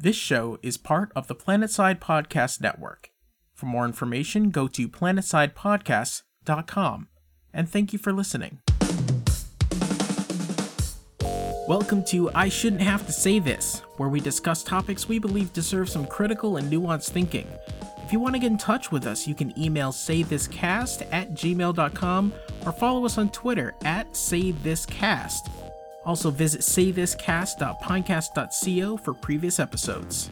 [0.00, 3.10] This show is part of the Planetside Podcast Network.
[3.52, 7.08] For more information, go to planetsidepodcasts.com.
[7.52, 8.60] And thank you for listening.
[11.66, 15.88] Welcome to I Shouldn't Have to Say This, where we discuss topics we believe deserve
[15.88, 17.48] some critical and nuanced thinking.
[18.04, 22.32] If you want to get in touch with us, you can email saythiscast at gmail.com
[22.64, 25.67] or follow us on Twitter at saythiscast.
[26.08, 30.30] Also visit saythiscast.pinecast.co for previous episodes.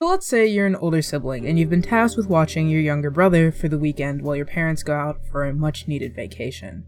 [0.00, 3.10] So let's say you're an older sibling and you've been tasked with watching your younger
[3.10, 6.86] brother for the weekend while your parents go out for a much needed vacation.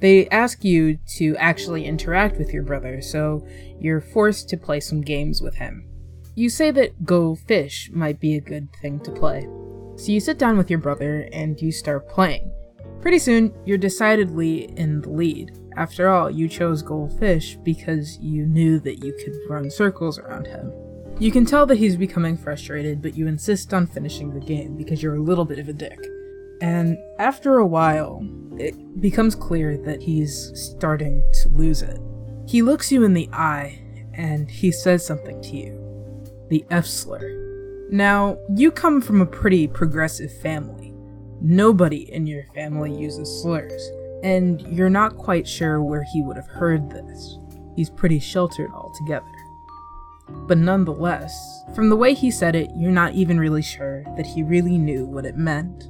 [0.00, 3.46] They ask you to actually interact with your brother, so
[3.78, 5.86] you're forced to play some games with him.
[6.38, 9.48] You say that Go Fish might be a good thing to play.
[9.96, 12.52] So you sit down with your brother and you start playing.
[13.00, 15.58] Pretty soon, you're decidedly in the lead.
[15.78, 20.46] After all, you chose Go Fish because you knew that you could run circles around
[20.46, 20.74] him.
[21.18, 25.02] You can tell that he's becoming frustrated, but you insist on finishing the game because
[25.02, 25.98] you're a little bit of a dick.
[26.60, 28.20] And after a while,
[28.58, 31.98] it becomes clear that he's starting to lose it.
[32.46, 33.82] He looks you in the eye
[34.12, 35.85] and he says something to you
[36.48, 37.42] the F slur.
[37.90, 40.92] Now, you come from a pretty progressive family.
[41.40, 43.90] Nobody in your family uses slurs,
[44.22, 47.38] and you're not quite sure where he would have heard this.
[47.76, 49.26] He's pretty sheltered altogether.
[50.28, 54.42] But nonetheless, from the way he said it, you're not even really sure that he
[54.42, 55.88] really knew what it meant.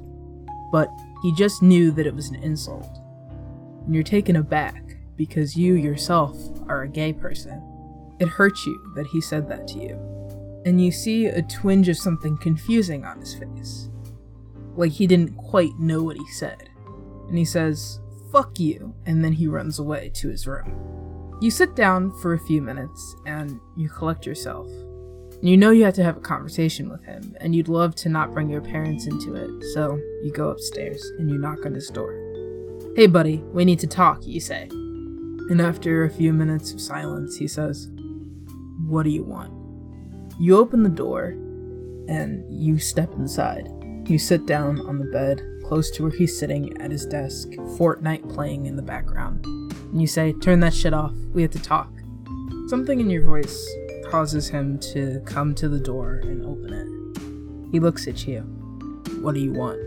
[0.71, 0.89] But
[1.23, 2.99] he just knew that it was an insult.
[3.85, 7.63] And you're taken aback because you yourself are a gay person.
[8.19, 10.26] It hurts you that he said that to you.
[10.67, 13.89] And you see a twinge of something confusing on his face.
[14.75, 16.69] Like he didn't quite know what he said.
[17.29, 18.01] And he says,
[18.33, 21.39] Fuck you, and then he runs away to his room.
[21.39, 24.67] You sit down for a few minutes and you collect yourself.
[25.41, 28.33] You know you have to have a conversation with him, and you'd love to not
[28.33, 32.11] bring your parents into it, so you go upstairs and you knock on his door.
[32.93, 34.67] Hey, buddy, we need to talk, you say.
[34.69, 37.89] And after a few minutes of silence, he says,
[38.85, 39.56] What do you want?
[40.39, 41.29] You open the door
[42.07, 43.69] and you step inside.
[44.05, 48.33] You sit down on the bed close to where he's sitting at his desk, Fortnite
[48.33, 49.45] playing in the background.
[49.45, 51.13] And you say, Turn that shit off.
[51.33, 51.91] We have to talk.
[52.67, 53.67] Something in your voice
[54.09, 57.71] causes him to come to the door and open it.
[57.71, 58.41] He looks at you.
[59.21, 59.79] What do you want?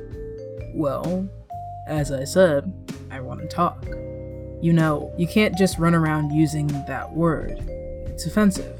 [0.75, 1.28] Well,
[1.87, 2.72] as I said,
[3.11, 3.87] I want to talk.
[4.61, 7.53] You know, you can't just run around using that word.
[8.06, 8.78] It's offensive.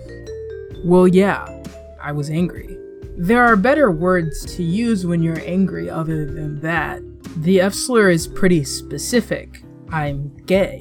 [0.85, 1.60] Well, yeah,
[2.03, 2.79] I was angry.
[3.17, 7.03] There are better words to use when you're angry other than that.
[7.43, 9.63] The F slur is pretty specific.
[9.91, 10.81] I'm gay.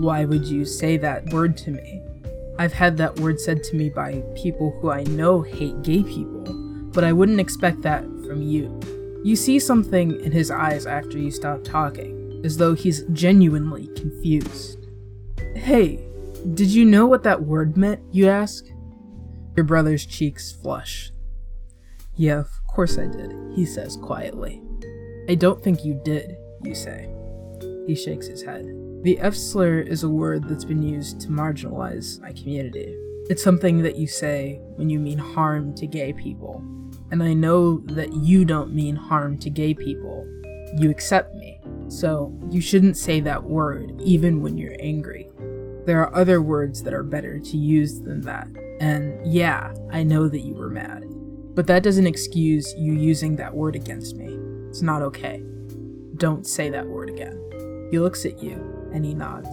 [0.00, 2.02] Why would you say that word to me?
[2.58, 6.44] I've had that word said to me by people who I know hate gay people,
[6.92, 8.78] but I wouldn't expect that from you.
[9.24, 14.86] You see something in his eyes after you stop talking, as though he's genuinely confused.
[15.54, 16.06] Hey,
[16.52, 18.02] did you know what that word meant?
[18.12, 18.66] You ask.
[19.56, 21.12] Your brother's cheeks flush.
[22.16, 24.62] Yeah, of course I did, he says quietly.
[25.28, 27.08] I don't think you did, you say.
[27.86, 28.66] He shakes his head.
[29.02, 32.96] The F slur is a word that's been used to marginalize my community.
[33.28, 36.62] It's something that you say when you mean harm to gay people.
[37.10, 40.26] And I know that you don't mean harm to gay people.
[40.76, 41.60] You accept me.
[41.88, 45.28] So you shouldn't say that word even when you're angry.
[45.84, 48.48] There are other words that are better to use than that.
[48.80, 51.04] And yeah, I know that you were mad.
[51.54, 54.36] But that doesn't excuse you using that word against me.
[54.68, 55.42] It's not okay.
[56.16, 57.40] Don't say that word again.
[57.90, 59.48] He looks at you and he nods.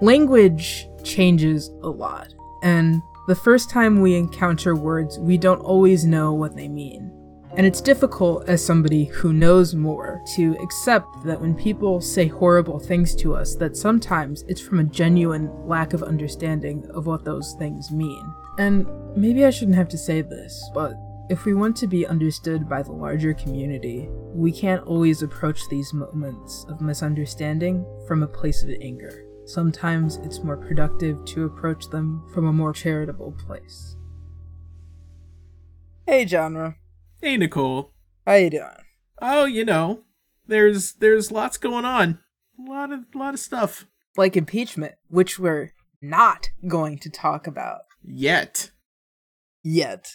[0.00, 2.32] Language changes a lot,
[2.62, 7.12] and the first time we encounter words, we don't always know what they mean.
[7.56, 12.78] And it's difficult as somebody who knows more to accept that when people say horrible
[12.78, 17.54] things to us, that sometimes it's from a genuine lack of understanding of what those
[17.58, 18.22] things mean.
[18.58, 18.86] And
[19.16, 20.94] maybe I shouldn't have to say this, but
[21.30, 25.92] if we want to be understood by the larger community, we can't always approach these
[25.92, 29.24] moments of misunderstanding from a place of anger.
[29.44, 33.96] Sometimes it's more productive to approach them from a more charitable place.
[36.06, 36.76] Hey, genre.
[37.20, 37.90] Hey, Nicole.
[38.24, 38.84] How you doing?
[39.20, 40.04] Oh, you know,
[40.46, 42.20] there's there's lots going on.
[42.56, 43.86] A lot of lot of stuff.
[44.16, 48.70] Like impeachment, which we're not going to talk about Yet.
[49.64, 50.12] yet.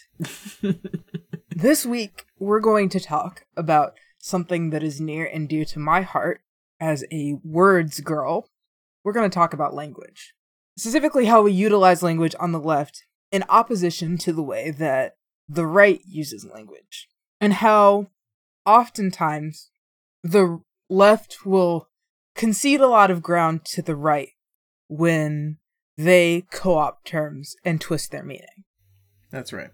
[1.49, 6.03] this week, we're going to talk about something that is near and dear to my
[6.03, 6.39] heart
[6.79, 8.47] as a words girl,
[9.03, 10.33] we're going to talk about language.
[10.77, 15.17] Specifically, how we utilize language on the left in opposition to the way that
[15.53, 17.07] the right uses language.
[17.39, 18.07] And how
[18.65, 19.69] oftentimes
[20.23, 21.89] the left will
[22.35, 24.29] concede a lot of ground to the right
[24.87, 25.57] when
[25.97, 28.63] they co opt terms and twist their meaning.
[29.29, 29.69] That's right.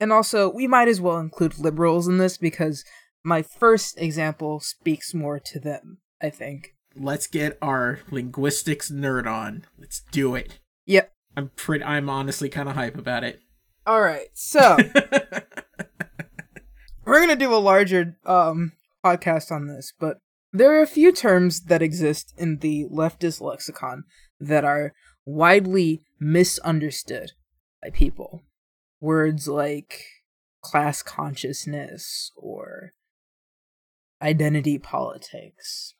[0.00, 2.84] And also, we might as well include liberals in this because
[3.24, 6.74] my first example speaks more to them, I think.
[6.96, 9.64] Let's get our linguistics nerd on.
[9.78, 10.58] Let's do it.
[10.86, 11.12] Yep.
[11.36, 13.40] I'm pretty I'm honestly kind of hype about it.
[13.86, 14.28] All right.
[14.34, 14.76] So,
[17.04, 18.72] we're going to do a larger um
[19.04, 20.18] podcast on this, but
[20.52, 24.04] there are a few terms that exist in the leftist lexicon
[24.38, 24.92] that are
[25.24, 27.32] widely misunderstood
[27.82, 28.42] by people.
[29.00, 30.04] Words like
[30.60, 32.92] class consciousness or
[34.20, 35.94] identity politics,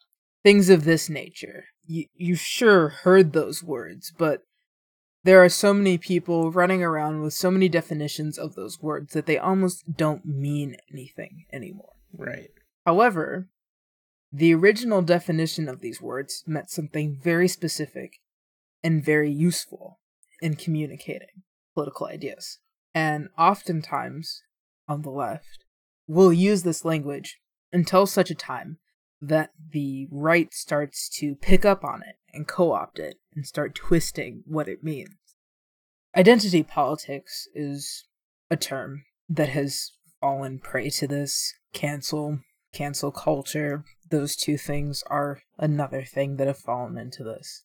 [0.44, 1.64] things of this nature.
[1.84, 4.42] You you sure heard those words, but
[5.24, 9.26] there are so many people running around with so many definitions of those words that
[9.26, 11.92] they almost don't mean anything anymore.
[12.12, 12.50] Right.
[12.84, 13.48] However,
[14.32, 18.20] the original definition of these words meant something very specific
[18.82, 20.00] and very useful
[20.40, 21.42] in communicating
[21.74, 22.58] political ideas.
[22.94, 24.42] And oftentimes,
[24.88, 25.64] on the left,
[26.06, 27.38] we'll use this language
[27.72, 28.78] until such a time
[29.22, 33.74] that the right starts to pick up on it and co opt it and start
[33.74, 35.14] twisting what it means.
[36.16, 38.04] Identity politics is
[38.50, 42.40] a term that has fallen prey to this cancel,
[42.72, 43.84] cancel culture.
[44.10, 47.64] Those two things are another thing that have fallen into this.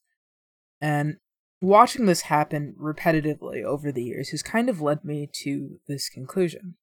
[0.80, 1.18] And
[1.60, 6.76] watching this happen repetitively over the years has kind of led me to this conclusion.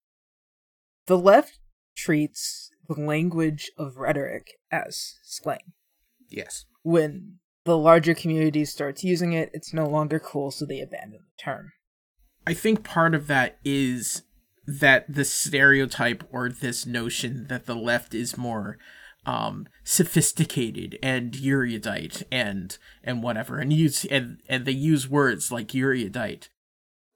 [1.07, 1.61] The left
[1.97, 5.73] treats the language of rhetoric as slang.
[6.29, 6.67] Yes.
[6.83, 11.43] When the larger community starts using it, it's no longer cool, so they abandon the
[11.43, 11.73] term.
[12.47, 14.23] I think part of that is
[14.67, 18.79] that the stereotype or this notion that the left is more
[19.27, 25.75] um sophisticated and erudite and and whatever and use and and they use words like
[25.75, 26.51] erudite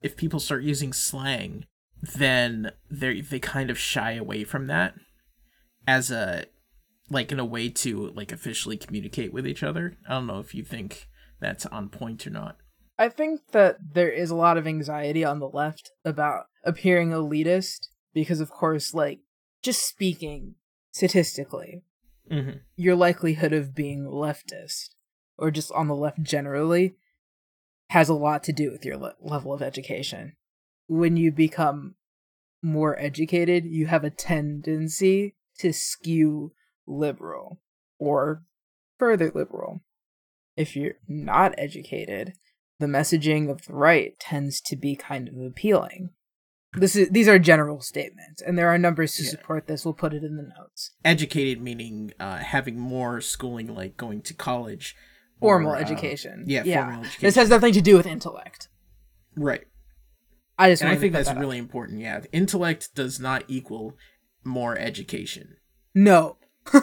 [0.01, 1.67] if people start using slang
[2.03, 4.95] then they they kind of shy away from that
[5.89, 6.45] as a
[7.11, 10.55] like in a way to like officially communicate with each other i don't know if
[10.55, 11.09] you think
[11.41, 12.59] that's on point or not
[12.99, 17.89] I think that there is a lot of anxiety on the left about appearing elitist
[18.13, 19.21] because, of course, like
[19.63, 20.57] just speaking
[20.91, 21.85] statistically,
[22.29, 22.59] mm-hmm.
[22.75, 24.95] your likelihood of being leftist
[25.37, 26.97] or just on the left generally
[27.91, 30.33] has a lot to do with your le- level of education.
[30.89, 31.95] When you become
[32.61, 36.53] more educated, you have a tendency to skew
[36.87, 37.61] liberal
[37.99, 38.43] or
[38.99, 39.81] further liberal.
[40.57, 42.33] If you're not educated,
[42.81, 46.11] the messaging of the right tends to be kind of appealing.
[46.75, 49.31] This is these are general statements, and there are numbers to Yeah.
[49.31, 49.85] support this.
[49.85, 50.93] We'll put it in the notes.
[51.05, 54.95] educated meaning uh having more schooling like going to college
[55.41, 56.45] Formal or, uh, education.
[56.47, 57.23] yeah, formal education.
[57.27, 58.69] This has nothing to do with intellect.
[59.37, 59.65] right
[60.59, 63.97] I just and i think that's really important yeah intellect does not equal
[64.45, 65.57] more education
[65.99, 66.37] no.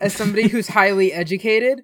[0.00, 1.82] As somebody who's highly educated,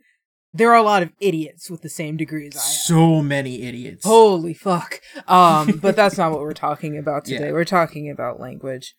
[0.53, 2.67] there are a lot of idiots with the same degree as I have.
[2.67, 5.01] so many idiots Holy fuck.
[5.29, 7.47] Um, but that's not what we're talking about today.
[7.47, 7.53] Yeah.
[7.53, 8.95] We're talking about language.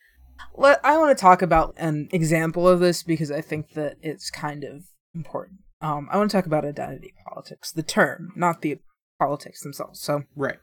[0.55, 4.29] Let, I want to talk about an example of this because I think that it's
[4.29, 5.60] kind of important.
[5.81, 8.79] Um, I want to talk about identity politics, the term, not the
[9.19, 10.01] politics themselves.
[10.01, 10.57] So, right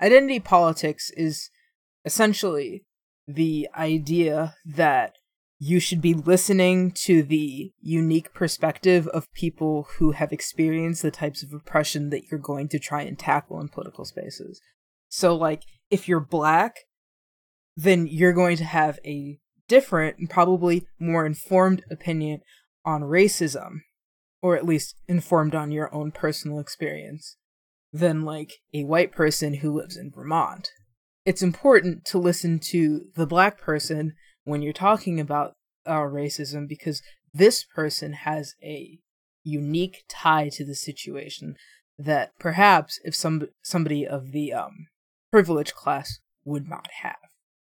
[0.00, 1.50] identity politics is
[2.04, 2.84] essentially
[3.26, 5.16] the idea that
[5.58, 11.42] you should be listening to the unique perspective of people who have experienced the types
[11.42, 14.60] of oppression that you're going to try and tackle in political spaces.
[15.08, 16.76] So, like, if you're black,
[17.74, 22.40] then you're going to have a different and probably more informed opinion
[22.84, 23.80] on racism,
[24.42, 27.36] or at least informed on your own personal experience,
[27.92, 30.70] than like a white person who lives in Vermont.
[31.26, 34.14] It's important to listen to the black person
[34.44, 35.54] when you're talking about
[35.84, 37.02] uh, racism because
[37.34, 39.00] this person has a
[39.42, 41.56] unique tie to the situation
[41.98, 44.86] that perhaps if some somebody of the um
[45.32, 47.16] privileged class would not have.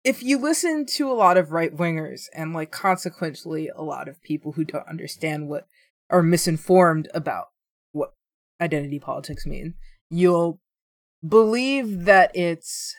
[0.04, 4.22] If you listen to a lot of right wingers and like consequently a lot of
[4.22, 5.68] people who don't understand what
[6.10, 7.46] are misinformed about
[7.94, 8.14] what
[8.60, 9.76] identity politics mean,
[10.10, 10.60] you'll
[11.26, 12.94] believe that it's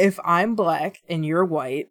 [0.00, 1.88] if I'm black and you're white,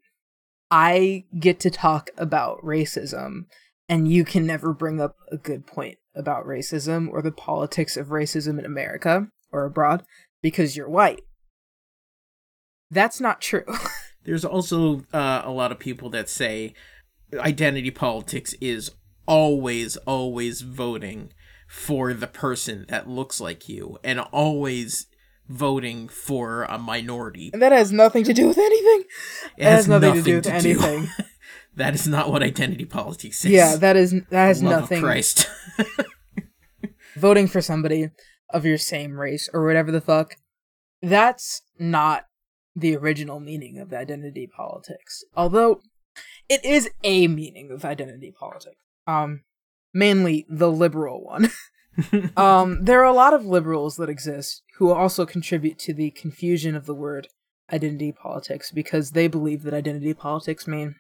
[0.71, 3.45] I get to talk about racism
[3.87, 8.07] and you can never bring up a good point about racism or the politics of
[8.07, 10.03] racism in America or abroad
[10.41, 11.21] because you're white.
[12.89, 13.65] That's not true.
[14.25, 16.73] There's also uh, a lot of people that say
[17.33, 18.91] identity politics is
[19.27, 21.31] always, always voting
[21.67, 25.05] for the person that looks like you and always
[25.49, 27.49] voting for a minority.
[27.51, 29.03] And that has nothing to do with anything.
[29.57, 30.51] It has, nothing, nothing to do with do.
[30.51, 31.09] anything.
[31.75, 33.51] that is not what identity politics is.
[33.51, 35.01] Yeah, that is that has Love nothing.
[35.01, 35.49] Christ.
[37.15, 38.09] Voting for somebody
[38.51, 40.35] of your same race or whatever the fuck.
[41.01, 42.25] That's not
[42.75, 45.23] the original meaning of identity politics.
[45.35, 45.81] Although
[46.47, 48.77] it is a meaning of identity politics.
[49.07, 49.41] Um
[49.93, 51.49] mainly the liberal one.
[52.37, 56.73] um, there are a lot of liberals that exist who also contribute to the confusion
[56.73, 57.27] of the word
[57.71, 60.95] identity politics because they believe that identity politics mean,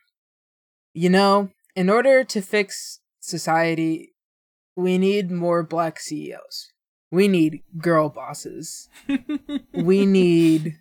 [0.93, 4.13] you know, in order to fix society,
[4.75, 6.73] we need more black CEOs.
[7.09, 8.89] We need girl bosses.
[9.73, 10.77] we need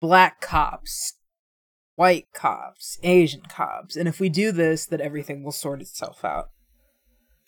[0.00, 1.14] black cops,
[1.94, 3.94] white cops, Asian cops.
[3.94, 6.48] And if we do this, then everything will sort itself out.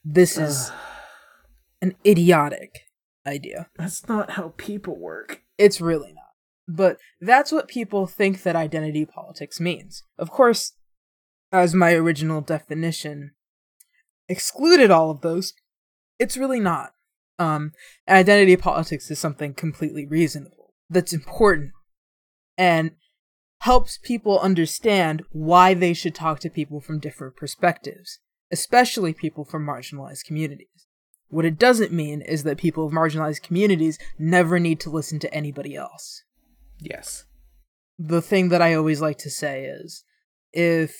[0.05, 0.71] This is
[1.83, 2.86] an idiotic
[3.27, 3.69] idea.
[3.77, 5.43] That's not how people work.
[5.59, 6.23] It's really not.
[6.69, 10.03] But that's what people think that identity politics means.
[10.19, 10.73] Of course,
[11.53, 13.33] as my original definition
[14.29, 15.55] excluded all of those,
[16.19, 16.93] it's really not.
[17.39, 17.73] Um,
[18.09, 21.73] identity politics is something completely reasonable, that's important,
[22.57, 22.93] and
[23.61, 29.67] helps people understand why they should talk to people from different perspectives, especially people from
[29.67, 30.86] marginalized communities.
[31.29, 35.35] What it doesn't mean is that people of marginalized communities never need to listen to
[35.35, 36.23] anybody else.
[36.79, 37.25] Yes.
[37.99, 40.05] The thing that I always like to say is
[40.53, 40.97] if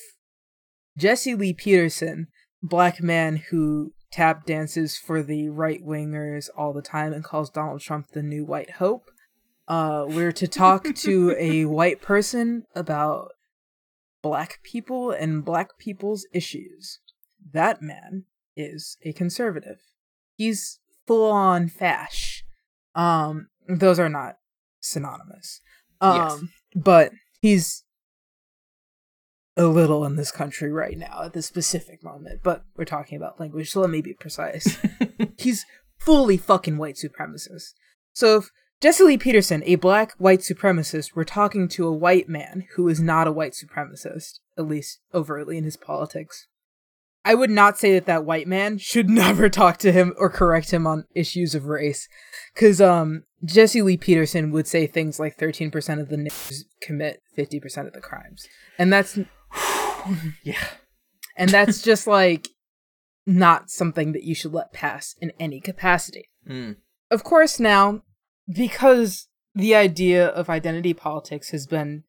[0.97, 2.27] Jesse Lee Peterson,
[2.61, 7.81] black man who tap dances for the right wingers all the time and calls Donald
[7.81, 9.11] Trump the new white hope,
[9.67, 13.31] uh, we're to talk to a white person about
[14.21, 16.99] black people and black people's issues.
[17.53, 19.79] That man is a conservative
[20.37, 22.43] he's full on fash.
[22.95, 24.37] Um, those are not
[24.79, 25.59] synonymous.
[25.99, 26.43] Um, Yes.
[26.75, 27.83] but he's
[29.55, 32.41] a little in this country right now at this specific moment.
[32.43, 34.77] But we're talking about language, so let me be precise.
[35.39, 35.65] he's
[35.97, 37.73] fully fucking white supremacist.
[38.13, 38.51] So if
[38.81, 43.01] Jesse Lee Peterson, a black white supremacist, were talking to a white man who is
[43.01, 46.47] not a white supremacist, at least overtly in his politics,
[47.27, 50.71] I would not say that that white man should never talk to him or correct
[50.71, 52.07] him on issues of race.
[52.53, 57.85] Because um, Jesse Lee Peterson would say things like 13% of the niggers commit 50%
[57.85, 58.47] of the crimes.
[58.79, 59.17] And that's
[60.43, 60.67] yeah.
[61.35, 62.47] and that's just like
[63.25, 66.29] not something that you should let pass in any capacity.
[66.49, 66.77] Mm.
[67.11, 68.03] Of course, now,
[68.49, 72.05] because the idea of identity politics has been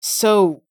[0.00, 0.62] so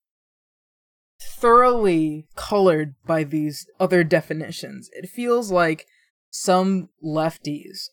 [1.22, 5.86] thoroughly colored by these other definitions, it feels like
[6.30, 7.90] some lefties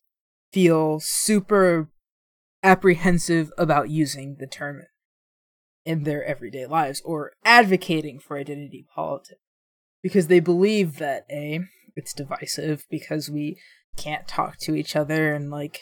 [0.53, 1.91] feel super
[2.63, 4.83] apprehensive about using the term
[5.85, 9.41] in their everyday lives or advocating for identity politics
[10.03, 11.61] because they believe that a
[11.97, 13.59] it's divisive because we
[13.97, 15.81] can't talk to each other and like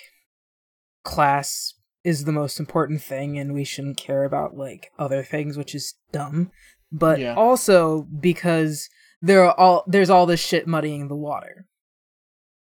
[1.02, 1.74] class
[2.04, 5.94] is the most important thing and we shouldn't care about like other things which is
[6.12, 6.50] dumb
[6.96, 7.34] but Yeah.
[7.34, 8.88] also because
[9.20, 11.66] there are all there's all this shit muddying the water.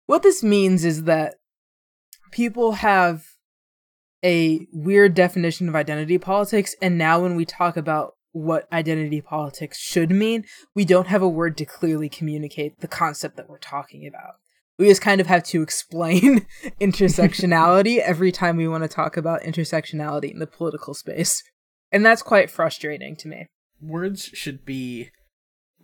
[0.05, 1.35] What this means is that
[2.31, 3.25] people have
[4.23, 9.79] a weird definition of identity politics and now when we talk about what identity politics
[9.79, 10.43] should mean
[10.75, 14.35] we don't have a word to clearly communicate the concept that we're talking about.
[14.77, 16.45] We just kind of have to explain
[16.81, 21.43] intersectionality every time we want to talk about intersectionality in the political space.
[21.91, 23.47] And that's quite frustrating to me
[23.81, 25.09] Words should be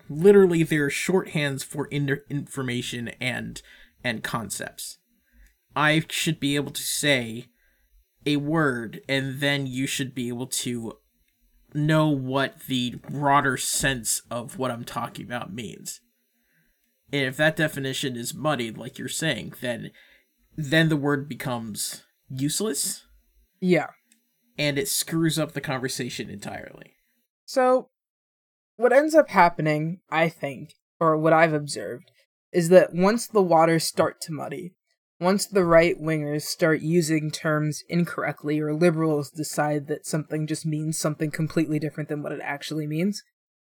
[0.09, 3.61] literally their shorthands for in- information and
[4.03, 4.99] and concepts.
[5.75, 7.47] I should be able to say
[8.25, 10.93] a word and then you should be able to
[11.73, 16.01] know what the broader sense of what I'm talking about means.
[17.11, 19.91] And if that definition is muddied like you're saying, then
[20.57, 23.05] then the word becomes useless
[23.59, 23.87] yeah
[24.57, 26.94] and it screws up the conversation entirely.
[27.45, 27.89] So,
[28.75, 32.11] what ends up happening, I think, or what I've observed,
[32.51, 34.73] is that once the waters start to muddy,
[35.19, 40.97] once the right wingers start using terms incorrectly, or liberals decide that something just means
[40.97, 43.23] something completely different than what it actually means,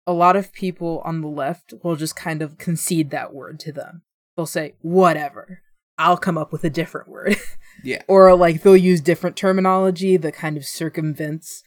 [0.06, 3.72] a lot of people on the left will just kind of concede that word to
[3.72, 4.02] them.
[4.36, 5.60] They'll say, whatever,
[5.98, 7.36] I'll come up with a different word.
[7.82, 8.02] Yeah.
[8.08, 11.62] or like they'll use different terminology that kind of circumvents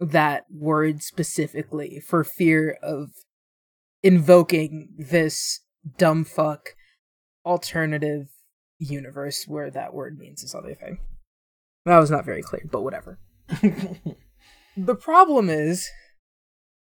[0.00, 3.10] that word specifically for fear of
[4.02, 5.60] invoking this
[5.96, 6.74] dumb fuck
[7.44, 8.28] alternative
[8.78, 10.98] universe where that word means this other thing.
[11.84, 13.18] That was not very clear, but whatever.
[14.76, 15.88] the problem is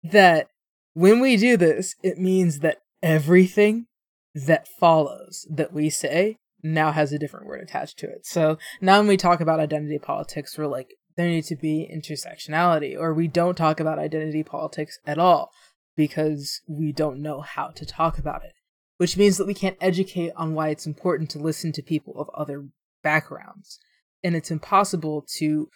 [0.03, 0.49] that
[0.95, 3.87] when we do this, it means that everything
[4.35, 8.27] that follows that we say now has a different word attached to it.
[8.27, 12.97] So now when we talk about identity politics, we're like, there needs to be intersectionality,
[12.97, 15.51] or we don't talk about identity politics at all
[15.97, 18.53] because we don't know how to talk about it,
[18.99, 22.31] which means that we can't educate on why it's important to listen to people of
[22.35, 22.69] other
[23.03, 23.81] backgrounds.
[24.23, 25.69] And it's impossible to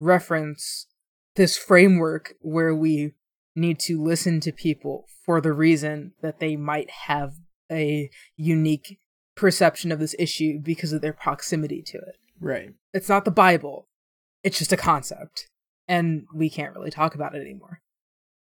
[0.00, 0.86] reference
[1.34, 3.14] this framework where we
[3.56, 7.32] need to listen to people for the reason that they might have
[7.68, 9.00] a unique
[9.34, 12.14] perception of this issue because of their proximity to it.
[12.38, 12.74] Right.
[12.94, 13.88] It's not the Bible,
[14.42, 15.48] it's just a concept.
[15.88, 17.80] And we can't really talk about it anymore.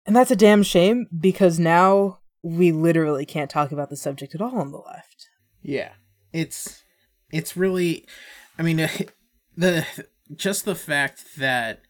[0.06, 4.40] And that's a damn shame because now we literally can't talk about the subject at
[4.40, 5.28] all on the left.
[5.62, 5.92] Yeah.
[6.32, 6.82] It's
[7.30, 8.06] it's really
[8.58, 8.76] I mean
[9.56, 9.86] the
[10.34, 11.80] just the fact that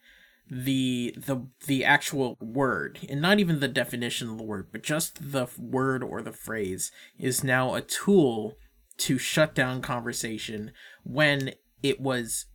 [0.51, 5.33] the the the actual word and not even the definition of the word but just
[5.33, 8.57] the word or the phrase is now a tool
[8.99, 10.71] to shut down conversation
[11.03, 12.47] when it was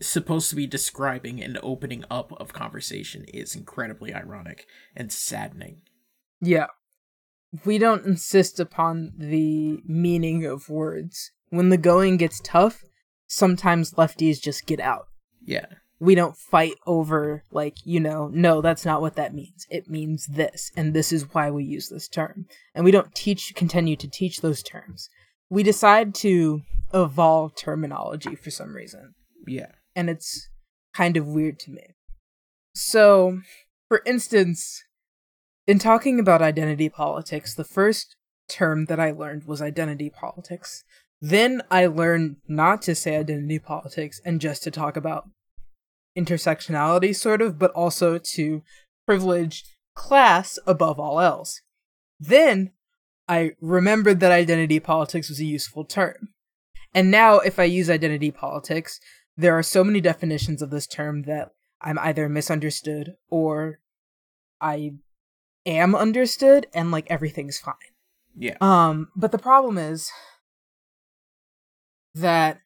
[0.00, 4.66] supposed to be describing an opening up of conversation is incredibly ironic
[4.96, 5.82] and saddening.
[6.40, 6.66] Yeah.
[7.64, 11.32] We don't insist upon the meaning of words.
[11.50, 12.84] When the going gets tough,
[13.26, 15.08] sometimes lefties just get out.
[15.44, 15.66] Yeah.
[15.98, 19.66] We don't fight over, like, you know, no, that's not what that means.
[19.68, 22.46] It means this, and this is why we use this term.
[22.74, 25.10] And we don't teach, continue to teach those terms.
[25.50, 26.62] We decide to
[26.94, 29.14] evolve terminology for some reason
[29.46, 29.72] Yeah.
[29.94, 30.48] And it's
[30.94, 31.94] kind of weird to me.
[32.74, 33.40] So,
[33.88, 34.82] for instance,
[35.66, 38.16] in talking about identity politics, the first
[38.48, 40.84] term that I learned was identity politics.
[41.20, 45.28] Then I learned not to say identity politics and just to talk about
[46.16, 48.62] intersectionality, sort of, but also to
[49.06, 51.60] privilege class above all else.
[52.18, 52.72] Then
[53.28, 56.30] I remembered that identity politics was a useful term.
[56.92, 58.98] And now, if I use identity politics,
[59.36, 63.80] there are so many definitions of this term that I'm either misunderstood or
[64.60, 64.92] I
[65.64, 67.74] am understood and like everything's fine.
[68.36, 68.56] Yeah.
[68.60, 70.10] Um, but the problem is
[72.14, 72.60] that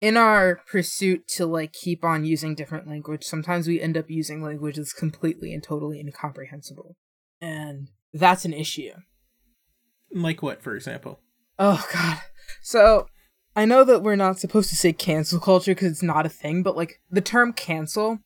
[0.00, 4.42] in our pursuit to like keep on using different language, sometimes we end up using
[4.42, 6.96] language that's completely and totally incomprehensible.
[7.40, 8.92] And that's an issue.
[10.12, 11.20] Like what, for example?
[11.58, 12.20] Oh god.
[12.62, 13.08] So
[13.56, 16.62] I know that we're not supposed to say cancel culture because it's not a thing,
[16.62, 18.18] but like the term cancel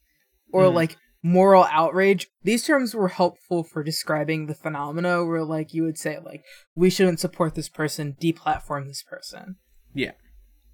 [0.53, 0.75] or Mhm.
[0.75, 5.99] like moral outrage, these terms were helpful for describing the phenomena where like you would
[5.99, 6.43] say like
[6.75, 9.57] we shouldn't support this person, deplatform this person.
[9.95, 10.13] Yeah.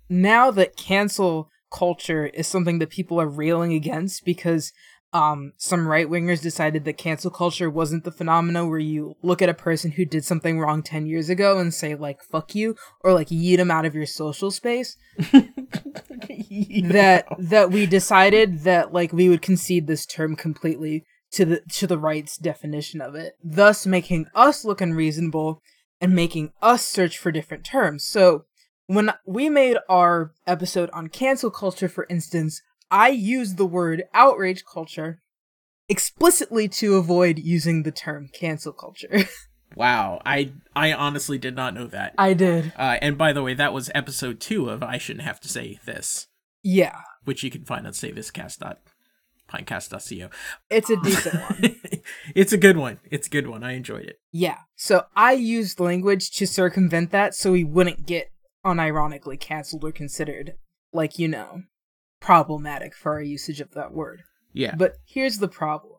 [0.09, 4.73] Now that cancel culture is something that people are railing against because
[5.17, 9.49] um some right wingers decided that cancel culture wasn't the phenomena where you look at
[9.49, 13.15] a person who did something wrong 10 years ago and say like fuck you or
[13.15, 14.99] like yeet them out of your social space.
[15.33, 21.87] That that we decided that like we would concede this term completely to the to
[21.87, 25.63] the right's definition of it thus making us look unreasonable
[25.99, 28.05] and making us search for different terms.
[28.07, 28.45] So
[28.87, 34.63] when we made our episode on cancel culture for instance i use the word outrage
[34.71, 35.21] culture
[35.89, 39.25] explicitly to avoid using the term cancel culture
[39.75, 40.23] Wow.
[40.25, 42.15] I I honestly did not know that.
[42.17, 45.41] i did Uh, and by the way, that was episode two of I Shouldn't Have
[45.41, 46.29] to Say This,
[46.63, 50.29] yeah which you can find on saythiscast.pinecast.co.
[50.71, 51.75] it's a decent one
[52.35, 52.99] it's a good one.
[53.11, 53.65] It's a good one.
[53.65, 54.21] I enjoyed it.
[54.33, 54.59] Yeah.
[54.77, 58.31] So I used language to circumvent that so we wouldn't get
[58.65, 60.53] unironically canceled or considered,
[60.93, 61.63] like, you know,
[62.27, 64.25] problematic for our usage of that word.
[64.53, 64.75] Yeah.
[64.77, 65.93] But here's the problem.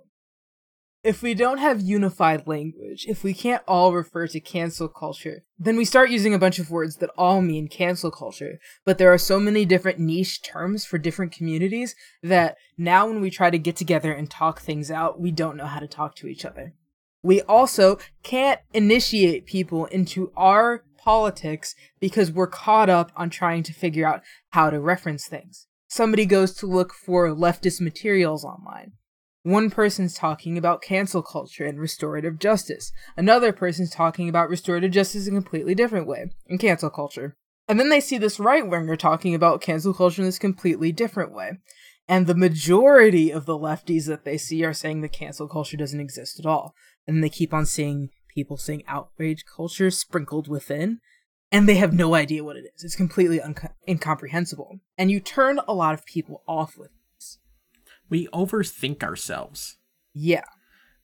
[1.01, 5.77] If we don't have unified language, if we can't all refer to cancel culture, then
[5.77, 8.59] we start using a bunch of words that all mean cancel culture.
[8.83, 13.29] But there are so many different niche terms for different communities that now when we
[13.29, 16.27] try to get together and talk things out, we don't know how to talk to
[16.27, 16.73] each other.
[17.23, 23.71] We also can't initiate people into our politics because we're caught up on trying to
[23.71, 25.67] figure out how to reference things.
[25.87, 28.93] Somebody goes to look for leftist materials online.
[29.43, 32.91] One person's talking about cancel culture and restorative justice.
[33.15, 37.37] Another person's talking about restorative justice in a completely different way and cancel culture.
[37.69, 41.33] And then they see this right winger talking about cancel culture in this completely different
[41.33, 41.59] way.
[42.09, 45.99] And the majority of the lefties that they see are saying that cancel culture doesn't
[45.99, 46.73] exist at all.
[47.05, 50.99] And they keep on seeing people saying outrage culture sprinkled within.
[51.51, 52.83] And they have no idea what it is.
[52.83, 53.55] It's completely un-
[53.87, 54.79] incomprehensible.
[54.97, 57.39] And you turn a lot of people off with this.
[58.09, 59.77] We overthink ourselves.
[60.13, 60.43] Yeah.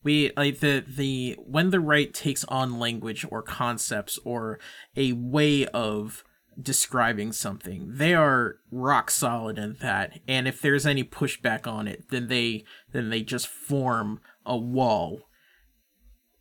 [0.03, 4.59] We like the the when the right takes on language or concepts or
[4.97, 6.25] a way of
[6.61, 7.85] describing something.
[7.93, 10.19] They are rock solid in that.
[10.27, 15.21] And if there's any pushback on it, then they then they just form a wall.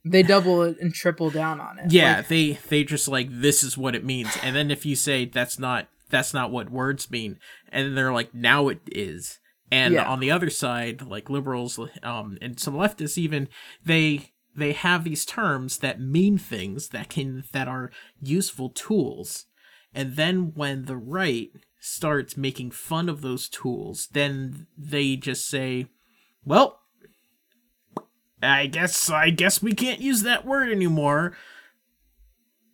[0.04, 1.92] They double it and triple down on it.
[1.92, 4.36] Yeah, Like, they they just like this is what it means.
[4.42, 7.38] And then if you say that's not that's not what words mean,
[7.70, 9.38] and they're like now it is.
[9.70, 10.04] And Yeah.
[10.04, 13.48] on the other side, like liberals um and some leftists even,
[13.84, 19.46] they they have these terms that mean things that can that are useful tools.
[19.94, 25.86] And then when the right starts making fun of those tools, then they just say,
[26.44, 26.80] "Well,
[28.42, 31.37] I guess I guess we can't use that word anymore.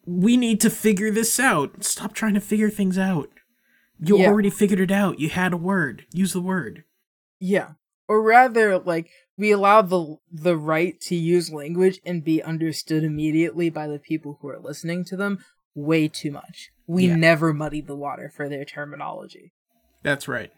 [0.06, 1.84] We need to figure this out.
[1.84, 3.30] Stop trying to figure things out.
[4.00, 4.28] You Yeah.
[4.28, 5.18] already figured it out.
[5.20, 6.06] You had a word.
[6.12, 6.84] Use the word."
[7.40, 7.72] yeah.
[8.10, 13.68] Or rather, like, we allow the the right to use language and be understood immediately
[13.68, 16.70] by the people who are listening to them way too much.
[16.86, 17.16] We Yeah.
[17.16, 19.52] never muddy the water for their terminology.
[20.02, 20.50] That's right.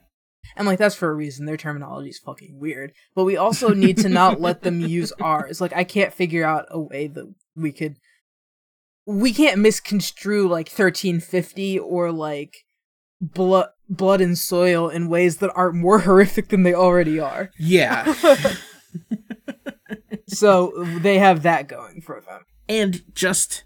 [0.57, 1.46] And like that's for a reason.
[1.46, 2.92] Their terminology is fucking weird.
[3.14, 5.61] But we also need to not let them use ours.
[5.61, 7.96] Like I can't figure out a way that we could
[9.07, 12.64] we can't misconstrue like 1350 or like
[13.20, 17.50] blood blood and soil in ways that aren't more horrific than they already are.
[17.59, 18.14] Yeah.
[20.26, 22.42] So they have that going for them.
[22.68, 23.64] and just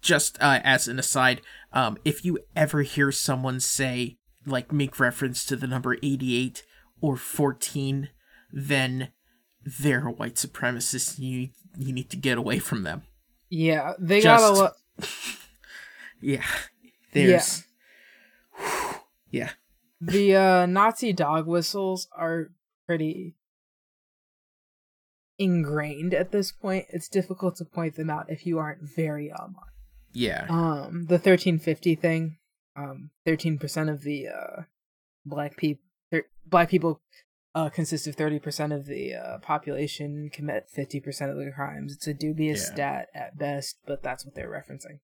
[0.00, 5.44] just uh, as an aside, um, if you ever hear someone say like make reference
[5.46, 6.64] to the number 88
[7.00, 8.08] or 14,
[8.52, 9.08] then
[9.64, 11.18] they're a white supremacist.
[11.18, 13.02] You you need to get away from them.
[13.48, 14.72] Yeah, they got a Just- lot.
[16.24, 16.44] Yeah.
[17.12, 17.64] There's
[19.30, 19.50] yeah.
[20.00, 22.50] The uh, Nazi dog whistles are
[22.86, 23.34] pretty
[25.38, 26.86] ingrained at this point.
[26.90, 29.66] It's difficult to point them out if you aren't very online.
[30.12, 30.46] Yeah.
[30.48, 32.36] Um, the thirteen fifty thing.
[32.76, 34.62] Um, thirteen percent of the uh
[35.26, 37.00] black people, thir- black people,
[37.54, 40.30] uh, consist of thirty percent of the uh, population.
[40.32, 41.92] Commit fifty percent of the crimes.
[41.94, 42.74] It's a dubious Yeah.
[42.74, 45.00] stat at best, but that's what they're referencing.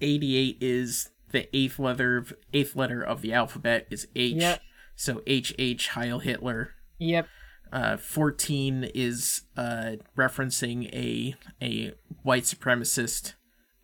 [0.00, 4.34] 88 is the eighth letter of, eighth letter of the alphabet is H.
[4.36, 4.60] Yep.
[4.96, 6.70] So H H Heil Hitler.
[6.98, 7.28] Yep.
[7.72, 13.34] Uh, 14 is uh, referencing a a white supremacist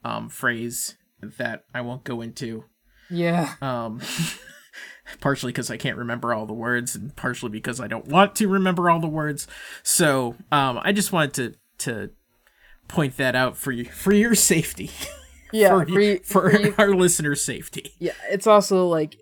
[0.05, 2.65] um, phrase that I won't go into.
[3.11, 3.55] Yeah.
[3.61, 4.01] Um,
[5.21, 8.49] partially because I can't remember all the words, and partially because I don't want to
[8.49, 9.47] remember all the words.
[9.83, 11.55] So um, I just wanted to
[11.87, 12.11] to
[12.89, 14.91] point that out for you for your safety,
[15.53, 15.71] Yeah.
[15.71, 17.93] for, for you- for, for you- our listeners' safety.
[17.99, 19.17] Yeah, it's also like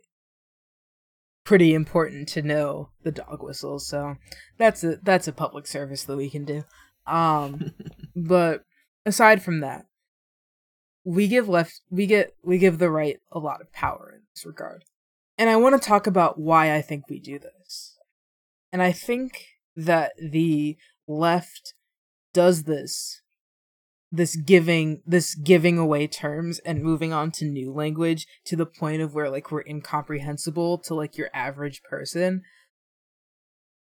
[1.44, 4.16] pretty important to know the dog whistles, so
[4.58, 6.64] that's a that's a public service that we can do.
[7.06, 7.72] Um
[8.16, 8.64] but
[9.06, 9.86] aside from that,
[11.08, 14.44] we give left we get we give the right a lot of power in this
[14.44, 14.84] regard.
[15.38, 17.96] And I want to talk about why I think we do this.
[18.72, 21.72] And I think that the left
[22.34, 23.22] does this
[24.12, 29.00] this giving this giving away terms and moving on to new language to the point
[29.00, 32.42] of where like we're incomprehensible to like your average person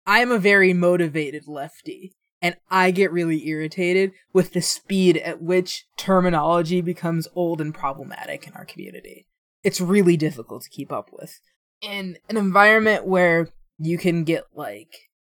[0.06, 5.86] i'm a very motivated lefty and i get really irritated with the speed at which
[5.96, 9.26] terminology becomes old and problematic in our community.
[9.64, 11.38] It's really difficult to keep up with.
[11.80, 14.92] In an environment where you can get like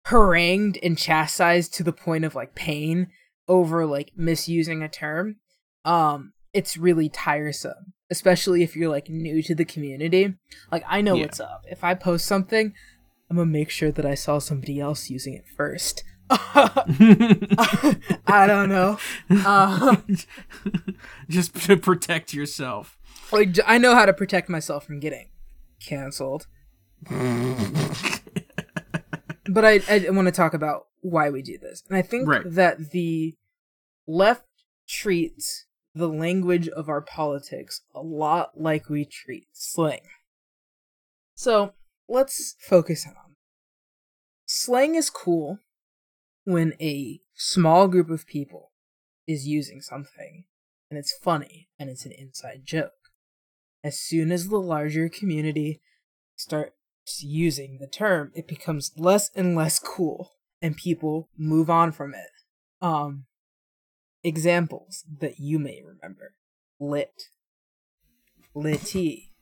[0.06, 3.08] harangued and chastised to the point of like pain
[3.48, 5.36] over like misusing a term
[5.84, 10.34] um it's really tiresome especially if you're like new to the community.
[10.70, 11.22] Like i know Yeah.
[11.22, 11.64] what's up.
[11.70, 12.72] If i post something
[13.30, 16.04] i'm gonna make sure that i saw somebody else using it first
[18.26, 18.98] i don't know
[19.30, 19.96] uh,
[21.28, 22.96] just to protect yourself.
[23.32, 25.28] like I know how to protect myself from getting
[25.84, 26.46] canceled
[29.48, 32.42] but i i want to talk about why we do this and i think Right.
[32.46, 33.34] that the
[34.06, 34.44] left
[34.88, 40.00] treats the language of our politics a lot like we treat slang.
[41.34, 41.74] So
[42.08, 43.34] let's focus on.
[44.46, 45.58] Slang is cool
[46.44, 48.72] when a small group of people
[49.26, 50.44] is using something
[50.90, 52.92] and it's funny and it's an inside joke.
[53.84, 55.80] As soon as the larger community
[56.36, 56.74] starts
[57.20, 62.30] using the term, it becomes less and less cool and people move on from it.
[62.80, 63.26] Um
[64.24, 66.34] examples that you may remember.
[66.78, 67.24] Lit.
[68.54, 69.32] Litty.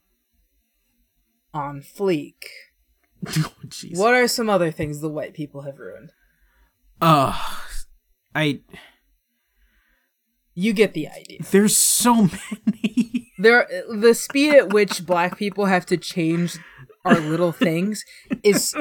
[1.52, 2.44] On fleek.
[3.26, 3.52] Oh.
[3.92, 6.10] What are some other things the white people have ruined?
[7.00, 7.38] Uh,
[8.34, 8.60] I.
[10.54, 11.38] You get the idea.
[11.50, 12.14] There's so
[12.66, 13.32] many.
[13.38, 16.58] There, the speed at which black people have to change
[17.04, 18.04] our little things
[18.42, 18.76] is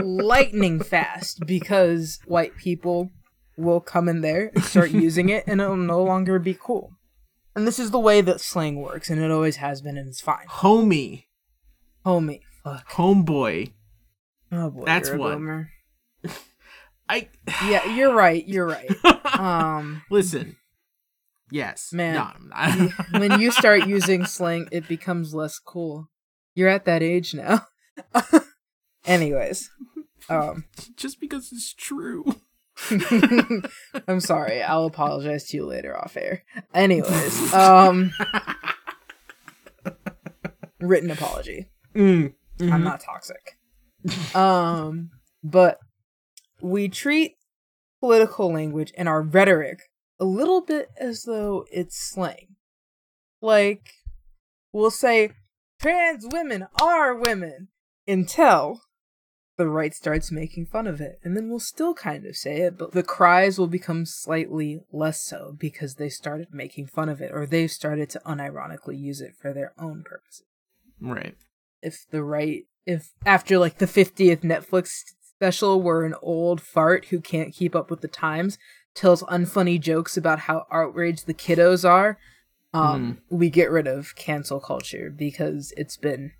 [0.00, 3.10] lightning fast because white people
[3.56, 6.92] will come in there and start using it, and it'll no longer be cool.
[7.56, 10.20] And this is the way that slang works, and it always has been, and it's
[10.20, 10.46] fine.
[10.48, 11.24] Homie,
[12.06, 12.88] Homie, fuck.
[12.92, 13.72] homeboy.
[14.52, 15.40] Oh boy, That's what-.
[17.08, 17.28] I
[17.66, 18.46] Yeah, you're right.
[18.46, 18.90] You're right.
[19.38, 20.56] Um, listen.
[21.50, 22.90] Yes, Man, No, I'm
[23.20, 26.08] when you start using slang, it becomes less cool.
[26.54, 27.66] You're at that age now.
[29.06, 29.70] Anyways,
[30.28, 30.64] um,
[30.96, 32.24] just because it's true.
[34.08, 34.62] I'm sorry.
[34.62, 36.44] I'll apologize to you later off air.
[36.72, 38.12] Anyways, um,
[40.80, 41.70] written apology.
[41.94, 42.34] Mm.
[42.60, 42.82] I'm Mhm.
[42.84, 43.58] not toxic.
[44.34, 45.10] Um,
[45.42, 45.78] but
[46.64, 47.36] we treat
[48.00, 49.80] political language and our rhetoric
[50.18, 52.56] a little bit as though it's slang.
[53.42, 53.90] Like,
[54.72, 55.32] we'll say,
[55.80, 57.68] trans women are women
[58.08, 58.80] until
[59.56, 61.20] the right starts making fun of it.
[61.22, 65.22] And then we'll still kind of say it, but the cries will become slightly less
[65.22, 69.34] so because they started making fun of it or they've started to unironically use it
[69.40, 70.44] for their own purposes
[71.00, 71.36] Right.
[71.82, 74.88] if the right if after like the 50th Netflix
[75.36, 78.58] special where an old fart who can't keep up with the times
[78.94, 82.18] tells unfunny jokes about how outraged the kiddos are.
[82.72, 86.32] Um we get rid of cancel culture because it's been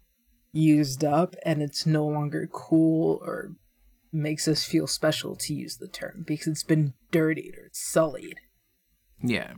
[0.52, 3.52] used up and it's no longer cool or
[4.12, 8.38] makes us feel special to use the term because it's been dirtied or sullied.
[9.22, 9.54] Yeah.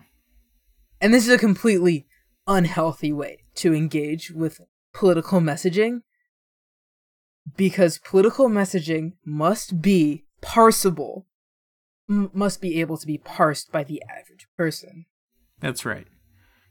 [1.01, 2.07] and this is a completely
[2.47, 4.61] unhealthy way to engage with
[4.95, 6.03] political messaging
[7.57, 11.25] because political messaging must be parsable,
[12.09, 15.07] m- must be able to be parsed by the average person.
[15.61, 16.07] That's right.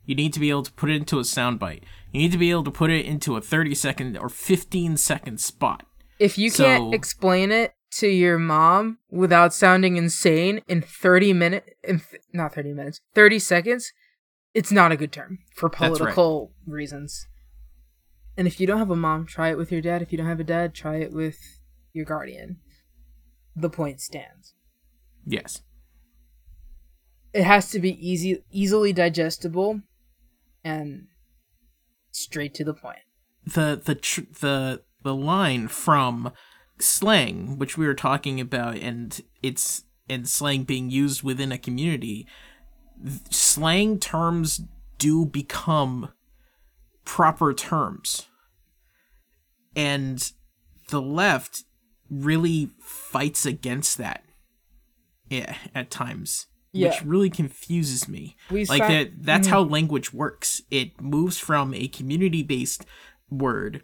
[0.05, 1.81] You need to be able to put it into a soundbite.
[2.11, 5.39] You need to be able to put it into a 30 second or 15 second
[5.39, 5.85] spot.
[6.19, 11.69] If you So- can't explain it to your mom without sounding insane in 30 minutes,
[11.83, 13.91] in th- not 30 minutes, 30 seconds,
[14.53, 15.89] it's not a good term for That's right.
[15.97, 17.27] political reasons.
[18.37, 20.01] And if you don't have a mom, try it with your dad.
[20.01, 21.37] If you don't have a dad, try it with
[21.93, 22.57] your guardian.
[23.55, 24.53] The point stands.
[25.25, 25.61] Yes.
[27.33, 29.81] It has to be easy, easily digestible,
[30.63, 31.07] and
[32.11, 32.99] straight to the point.
[33.45, 36.31] The the tr- the the line from
[36.79, 42.27] slang, which we were talking about, and it's and slang being used within a community.
[43.03, 44.61] th- Slang terms
[44.97, 46.11] do become
[47.05, 48.27] proper terms,
[49.75, 50.31] and
[50.89, 51.63] the left
[52.09, 54.23] really fights against that.
[55.29, 56.47] Yeah, at times.
[56.71, 56.89] Yeah.
[56.89, 58.35] which really confuses me.
[58.51, 59.51] We like that that's Mhm.
[59.51, 60.61] how language works.
[60.69, 62.85] It moves from a community-based
[63.29, 63.81] word,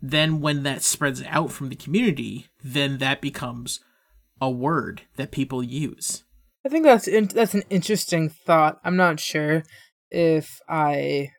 [0.00, 3.80] then when that spreads out from the community, then that becomes
[4.40, 6.24] a word that people use.
[6.64, 8.80] I think that's in- that's an interesting thought.
[8.84, 9.62] I'm not sure
[10.10, 11.32] if I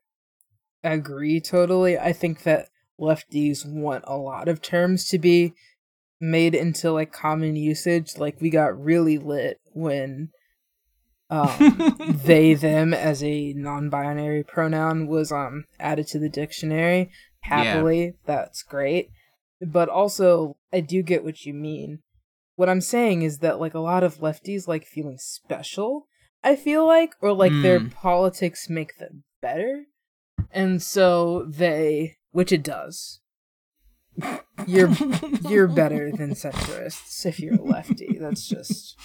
[0.83, 1.97] agree totally.
[1.97, 5.53] I think that lefties want a lot of terms to be
[6.19, 8.17] made into like common usage.
[8.17, 10.29] Like we got really lit when
[11.29, 17.09] um, they them as a non-binary pronoun was um added to the dictionary.
[17.41, 19.09] Happily, that's great.
[19.61, 21.99] But also, I do get what you mean.
[22.55, 26.07] What I'm saying is that like a lot of lefties like feeling special.
[26.43, 27.91] I feel like, or like their Mm.
[27.91, 29.85] politics make them better,
[30.51, 33.19] and so they, which it does.
[34.67, 34.91] You're
[35.49, 38.17] you're better than centrists if you're a lefty.
[38.19, 38.97] That's just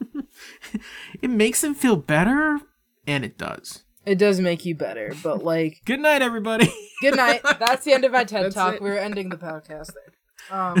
[1.22, 2.60] it makes them feel better,
[3.06, 3.84] and it does.
[4.04, 6.70] it does make you better, but like Good night, everybody.
[7.00, 7.42] Good night.
[7.58, 8.74] That's the end of my TED That's talk.
[8.74, 8.82] it.
[8.82, 10.12] We're ending the podcast there.
[10.50, 10.76] Um,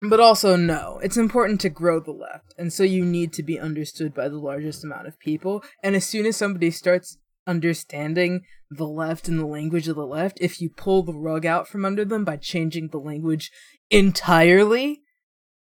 [0.00, 3.58] but also, no, it's important to grow the left, and so you need to be
[3.60, 5.62] understood by the largest amount of people.
[5.82, 10.38] And as soon as somebody starts understanding the left and the language of the left,
[10.40, 13.50] if you pull the rug out from under them by changing the language
[13.90, 15.00] entirely,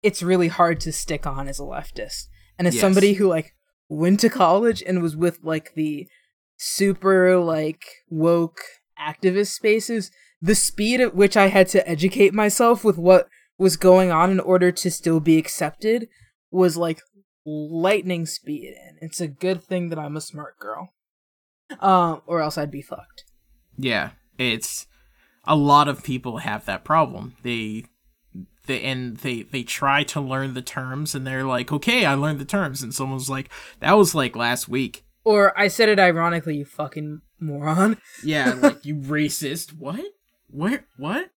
[0.02, 2.28] it's really hard to stick on as a leftist.
[2.58, 2.80] And as Yes.
[2.80, 3.54] somebody who like
[3.88, 6.06] went to college and was with like the
[6.56, 8.60] super like woke
[8.98, 10.10] activist spaces,
[10.40, 14.40] the speed at which I had to educate myself with what was going on in
[14.40, 16.08] order to still be accepted
[16.50, 17.00] was like
[17.46, 20.90] lightning speed and it's a good thing that I'm a smart girl.
[21.80, 23.24] Um or else I'd be fucked.
[23.76, 24.86] Yeah, it's
[25.46, 27.36] a lot of people have that problem.
[27.42, 27.84] They
[28.66, 32.38] they and they they try to learn the terms and they're like, "Okay, I learned
[32.40, 33.50] the terms." And someone's like,
[33.80, 37.98] "That was like last week." Or I said it ironically, you fucking moron.
[38.24, 39.72] Yeah, like you racist.
[39.76, 40.04] What?
[40.48, 41.30] Where what?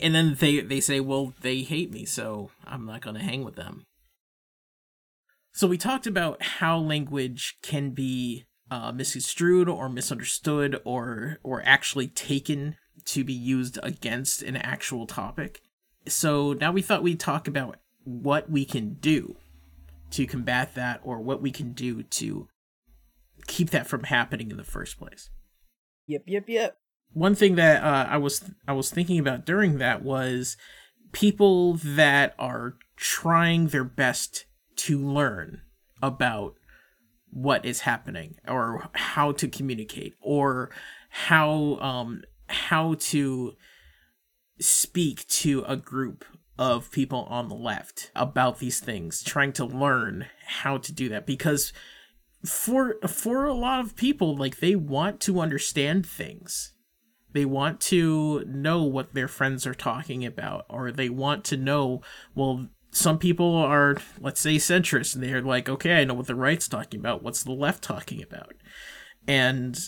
[0.00, 3.44] And then they they say, "Well, they hate me, so I'm not going to hang
[3.44, 3.86] with them."
[5.52, 12.08] So we talked about how language can be uh, misconstrued or misunderstood or or actually
[12.08, 15.60] taken to be used against an actual topic.
[16.06, 19.36] So now we thought we'd talk about what we can do
[20.10, 22.48] to combat that or what we can do to
[23.46, 25.30] keep that from happening in the first place
[26.08, 26.78] Yep, yep, yep.
[27.12, 30.56] one thing that uh, I was I was thinking about during that was
[31.12, 35.60] people that are trying their best to learn
[36.02, 36.54] about
[37.30, 40.70] what is happening or how to communicate or
[41.10, 43.54] how um how to
[44.60, 46.24] speak to a group
[46.58, 51.24] of people on the left about these things trying to learn how to do that.
[51.24, 51.72] Because
[52.44, 56.72] for for a lot of people like they want to understand things.
[57.32, 62.00] They want to know what their friends are talking about or they want to know
[62.34, 66.34] well some people are let's say centrist and they're like okay i know what the
[66.34, 68.54] right's talking about what's the left talking about
[69.26, 69.78] and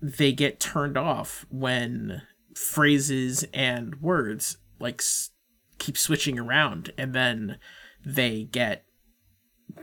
[0.00, 2.22] they get turned off when
[2.54, 5.30] phrases and words like s-
[5.78, 7.58] keep switching around and then
[8.04, 8.84] they get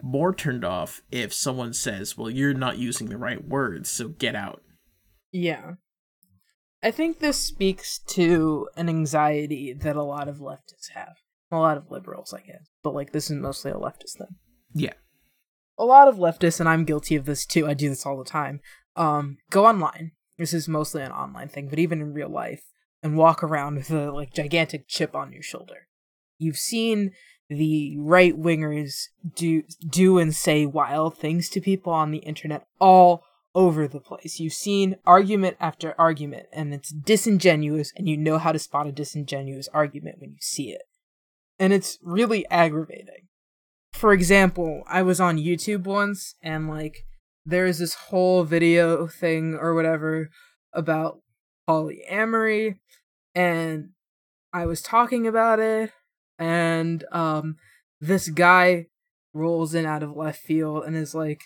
[0.01, 4.35] more turned off if someone says well you're not using the right words so get
[4.35, 4.61] out
[5.31, 5.73] Yeah.
[6.85, 11.15] I think this speaks to an anxiety that a lot of leftists have.
[11.53, 12.65] A lot of liberals, I guess.
[12.81, 14.35] But like this is mostly a leftist thing.
[14.73, 14.93] yeah
[15.77, 18.25] A lot of leftists, and I'm guilty of this too, I do this all the
[18.25, 18.59] time,
[18.95, 20.11] um, go online.
[20.37, 22.63] This is mostly an online thing, but even in real life,
[23.03, 25.87] and walk around with a like gigantic chip on your shoulder.
[26.39, 27.11] You've seen
[27.49, 33.23] the right wingers do do and say wild things to people on the internet all
[33.53, 34.39] over the place.
[34.39, 38.91] You've seen argument after argument, and it's disingenuous, and you know how to spot a
[38.91, 40.81] disingenuous argument when you see it.
[41.59, 43.27] And it's really aggravating.
[43.93, 47.05] For example, I was on YouTube once, and like,
[47.45, 50.29] there's this whole video thing or whatever
[50.73, 51.19] about
[51.69, 52.77] polyamory,
[53.35, 53.89] and
[54.51, 55.91] I was talking about it,
[56.39, 57.57] and um,
[58.01, 58.87] this guy
[59.33, 61.41] rolls in out of left field and is like,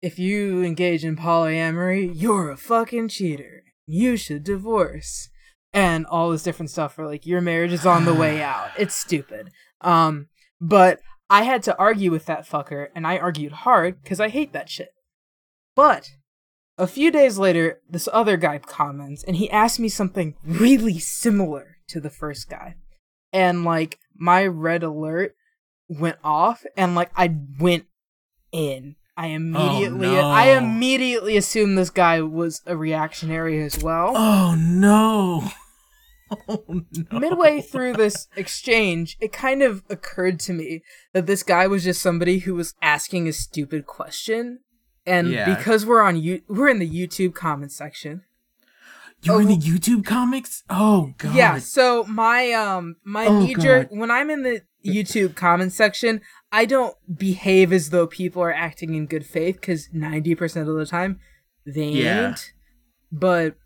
[0.00, 3.64] if you engage in polyamory, you're a fucking cheater.
[3.86, 5.28] You should divorce.
[5.72, 8.70] And all this different stuff for like your marriage is on the way out.
[8.78, 9.50] It's stupid.
[9.80, 10.28] Um,
[10.60, 11.00] but
[11.30, 14.70] I had to argue with that fucker, and I argued hard because I hate that
[14.70, 14.90] shit.
[15.76, 16.10] But
[16.78, 21.76] a few days later, this other guy comments, and he asked me something really similar
[21.88, 22.76] to the first guy.
[23.32, 25.34] And like my red alert
[25.88, 27.86] went off, and like I went
[28.52, 28.96] in.
[29.18, 30.28] I immediately, no.
[30.30, 34.12] I immediately assumed this guy was a reactionary as well.
[34.16, 35.50] oh no
[36.48, 36.64] oh
[37.10, 40.82] no Midway through this exchange, it kind of occurred to me
[41.14, 44.60] that this guy was just somebody who was asking a stupid question.
[45.04, 45.52] And Yeah.
[45.56, 48.22] because we're on you, we're in the YouTube comment section.
[49.22, 49.56] you're in Oh.
[49.56, 54.30] the youtube comics oh god Yeah, so my um my Oh, knee jerk when I'm
[54.30, 56.20] in the YouTube comment section,
[56.52, 60.76] I don't behave as though people are acting in good faith because ninety percent of
[60.76, 61.20] the time
[61.66, 62.28] they Yeah.
[62.30, 62.52] ain't.
[63.12, 63.56] But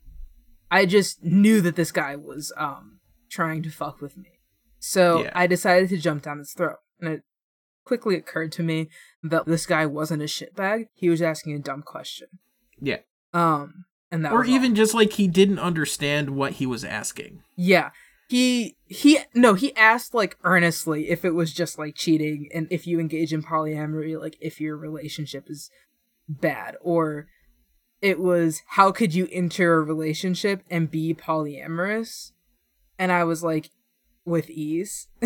[0.70, 4.40] I just knew that this guy was um trying to fuck with me,
[4.78, 5.32] so Yeah.
[5.34, 6.76] I decided to jump down his throat.
[7.00, 7.22] And it
[7.84, 8.88] quickly occurred to me
[9.22, 12.28] that this guy wasn't a shitbag; he was asking a dumb question.
[12.80, 12.98] yeah
[13.32, 14.54] Um, and that or was all.
[14.54, 17.90] even just like he didn't understand what he was asking Yeah.
[18.32, 22.86] He he no, he asked like earnestly if it was just like cheating and if
[22.86, 25.70] you engage in polyamory like if your relationship is
[26.28, 27.26] bad or
[28.00, 32.32] it was how could you enter a relationship and be polyamorous?
[32.98, 33.70] And I was like
[34.24, 35.08] with ease.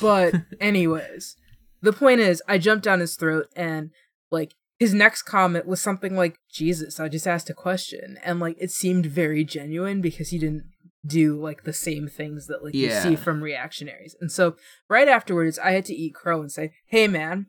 [0.00, 1.36] But anyways,
[1.80, 3.90] the point is I jumped down his throat and
[4.30, 8.56] like his next comment was something like Jesus, I just asked a question and like
[8.60, 10.64] it seemed very genuine because he didn't
[11.06, 13.02] do like the same things that like Yeah.
[13.04, 14.14] you see from reactionaries.
[14.20, 14.56] And so
[14.88, 17.46] right afterwards I had to eat crow and say, "Hey man,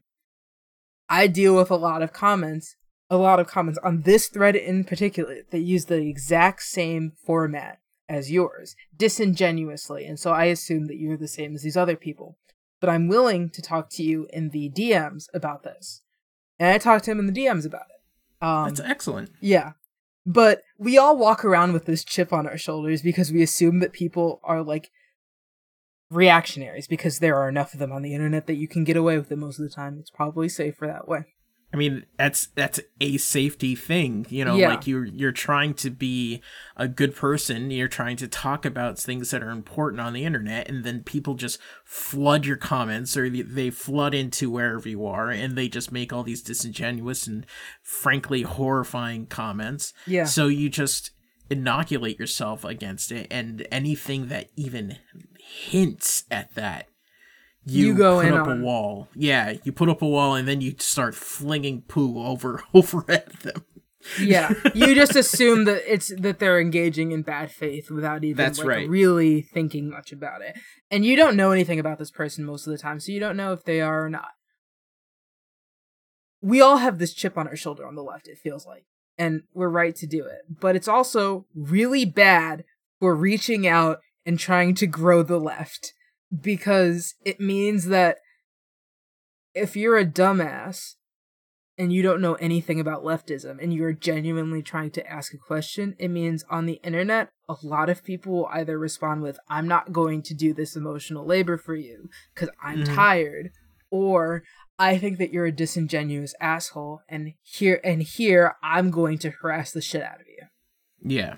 [1.08, 2.76] I deal with a lot of comments,
[3.10, 7.80] a lot of comments on this thread in particular that use the exact same format
[8.08, 12.38] as yours, disingenuously, and so I assume that you're the same as these other people.
[12.80, 16.02] But I'm willing to talk to you in the DMs about this."
[16.60, 18.46] And I talked to him in the DMs about it.
[18.46, 19.32] Um, That's excellent.
[19.40, 19.74] yeah.
[20.26, 23.94] But we all walk around with this chip on our shoulders because we assume that
[23.94, 24.92] people are like
[26.12, 29.18] reactionaries because there are enough of them on the internet that you can get away
[29.18, 29.98] with it most of the time.
[30.00, 31.26] It's probably safer that way.
[31.72, 34.56] I mean, that's that's a safety thing, you know.
[34.56, 34.70] Yeah.
[34.70, 36.42] Like you're you're trying to be
[36.76, 37.70] a good person.
[37.70, 41.36] You're trying to talk about things that are important on the internet, and then people
[41.36, 45.92] just flood your comments, or they- they flood into wherever you are, and they just
[45.92, 47.46] make all these disingenuous and
[47.84, 49.94] frankly horrifying comments.
[50.08, 50.24] Yeah.
[50.26, 51.12] So you just
[51.52, 54.98] inoculate yourself against it, and anything that even
[55.40, 56.88] hints at that.
[57.70, 58.62] You, You go put up on.
[58.62, 59.08] a wall.
[59.16, 63.32] Yeah, you put up a wall and then you start flinging poo over over at
[63.42, 63.66] them.
[64.20, 64.54] Yeah.
[64.74, 68.68] you just assume that it's that they're engaging in bad faith without even That's like,
[68.68, 68.90] right.
[68.90, 70.58] really thinking much about it.
[70.90, 73.38] And you don't know anything about this person most of the time, so you don't
[73.38, 74.30] know if they are or not.
[76.42, 78.86] We all have this chip on our shoulder on the left, it feels like.
[79.18, 80.44] And we're right to do it.
[80.62, 82.64] But it's also really bad
[83.02, 85.94] for reaching out and trying to grow the left
[86.38, 88.18] because it means that
[89.54, 90.96] if you're a dumbass
[91.78, 95.96] and you don't know anything about leftism and you're genuinely trying to ask a question,
[95.98, 99.92] it means on the internet, a lot of people will either respond with, I'm not
[99.92, 102.96] going to do this emotional labor for you because I'm Mhm.
[102.96, 103.52] tired,
[103.90, 104.44] or
[104.78, 109.72] I think that you're a disingenuous asshole, and here and here I'm going to harass
[109.72, 110.48] the shit out of you.
[111.02, 111.38] Yeah.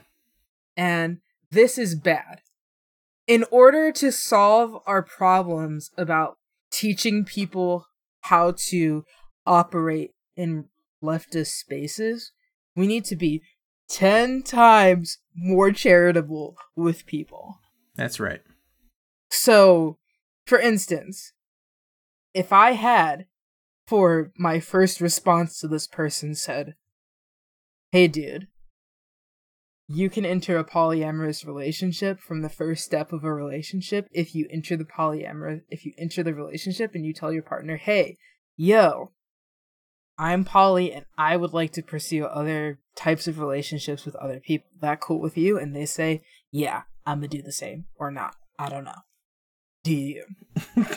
[0.75, 2.41] And this is bad.
[3.27, 6.37] In order to solve our problems about
[6.71, 7.85] teaching people
[8.21, 9.05] how to
[9.45, 10.65] operate in
[11.03, 12.31] leftist spaces,
[12.75, 13.41] we need to be
[13.89, 17.59] 10 times more charitable with people.
[17.95, 18.41] That's right.
[19.29, 19.97] So,
[20.45, 21.33] for instance,
[22.33, 23.25] if I had,
[23.87, 26.75] for my first response to this person, said,
[27.91, 28.47] Hey, dude,
[29.95, 34.47] you can enter a polyamorous relationship from the first step of a relationship if you
[34.51, 38.17] enter the polyamorous, if you enter the relationship and you tell your partner, Hey,
[38.55, 39.11] yo,
[40.17, 44.67] I'm poly and I would like to pursue other types of relationships with other people.
[44.81, 45.57] That cool with you?
[45.57, 46.21] And they say,
[46.51, 48.35] Yeah, I'm gonna do the same or not.
[48.59, 49.01] I don't know.
[49.83, 50.23] Do you?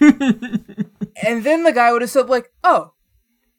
[0.00, 2.92] And then the guy would have said, like, oh,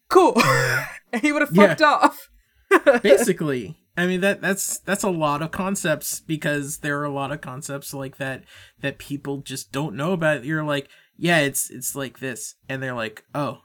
[0.09, 0.41] cool.
[1.13, 1.67] and he would have Yeah.
[1.67, 2.30] fucked off.
[3.03, 7.32] Basically, I mean that that's that's a lot of concepts because there are a lot
[7.32, 8.43] of concepts like that
[8.82, 10.45] that people just don't know about.
[10.45, 13.59] You're like, yeah, it's it's like this, and they're like, oh,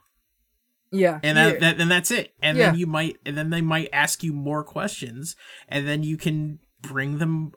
[0.91, 1.19] yeah.
[1.23, 2.33] and that, that and that's it.
[2.41, 2.71] And Yeah.
[2.71, 5.35] then you might and then they might ask you more questions,
[5.69, 7.51] and then you can bring them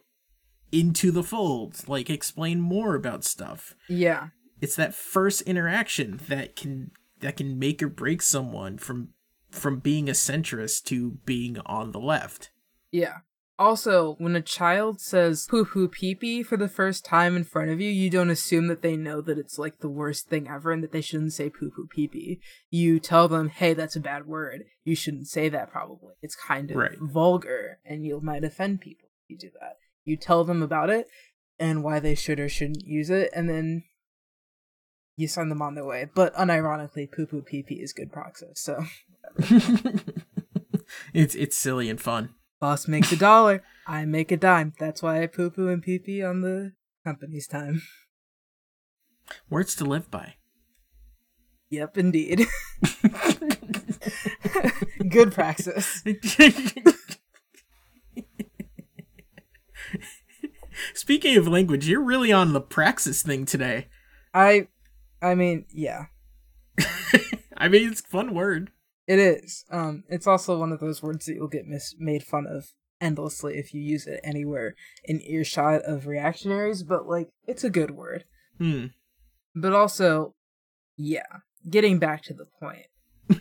[0.71, 3.75] into the fold, like explain more about stuff.
[3.89, 4.29] yeah.
[4.61, 6.91] It's that first interaction that can
[7.21, 9.11] that can make or break someone from
[9.51, 12.51] from being a centrist to being on the left.
[12.91, 13.19] Yeah.
[13.61, 17.71] Also, when a child says poo poo pee pee for the first time in front
[17.71, 20.71] of you, you don't assume that they know that it's like the worst thing ever
[20.71, 22.41] and that they shouldn't say poo poo pee pee.
[22.71, 24.63] You tell them, hey, that's a bad word.
[24.85, 26.15] You shouldn't say that probably.
[26.23, 26.99] It's kind of Right.
[27.01, 29.77] vulgar and you might offend people if you do that.
[30.05, 31.09] You tell them about it
[31.59, 33.83] and why they should or shouldn't use it, and then
[35.19, 36.09] you send them on their way.
[36.15, 38.85] But unironically, poo poo pee pee is good praxis, so
[41.13, 42.31] it's it's silly and fun.
[42.61, 43.63] Boss makes a dollar.
[43.87, 44.73] I make a dime.
[44.79, 46.73] That's why I poo poo and pee pee on the
[47.05, 47.83] company's time.
[49.51, 50.35] Words to live by.
[51.71, 52.47] Yep, indeed.
[55.09, 56.03] Good praxis.
[60.95, 63.89] Speaking of language, you're really on the praxis thing today.
[64.33, 64.69] I,
[65.21, 66.07] I mean, yeah,
[67.57, 68.71] I mean, it's a fun word.
[69.07, 69.65] it is.
[69.71, 73.57] Um, it's also one of those words that you'll get mis- made fun of endlessly
[73.59, 76.83] if you use it anywhere in earshot of reactionaries.
[76.83, 78.25] But like, it's a good word.
[78.59, 78.87] Hmm.
[79.55, 80.35] but also
[80.97, 81.23] yeah
[81.71, 82.87] getting back to the point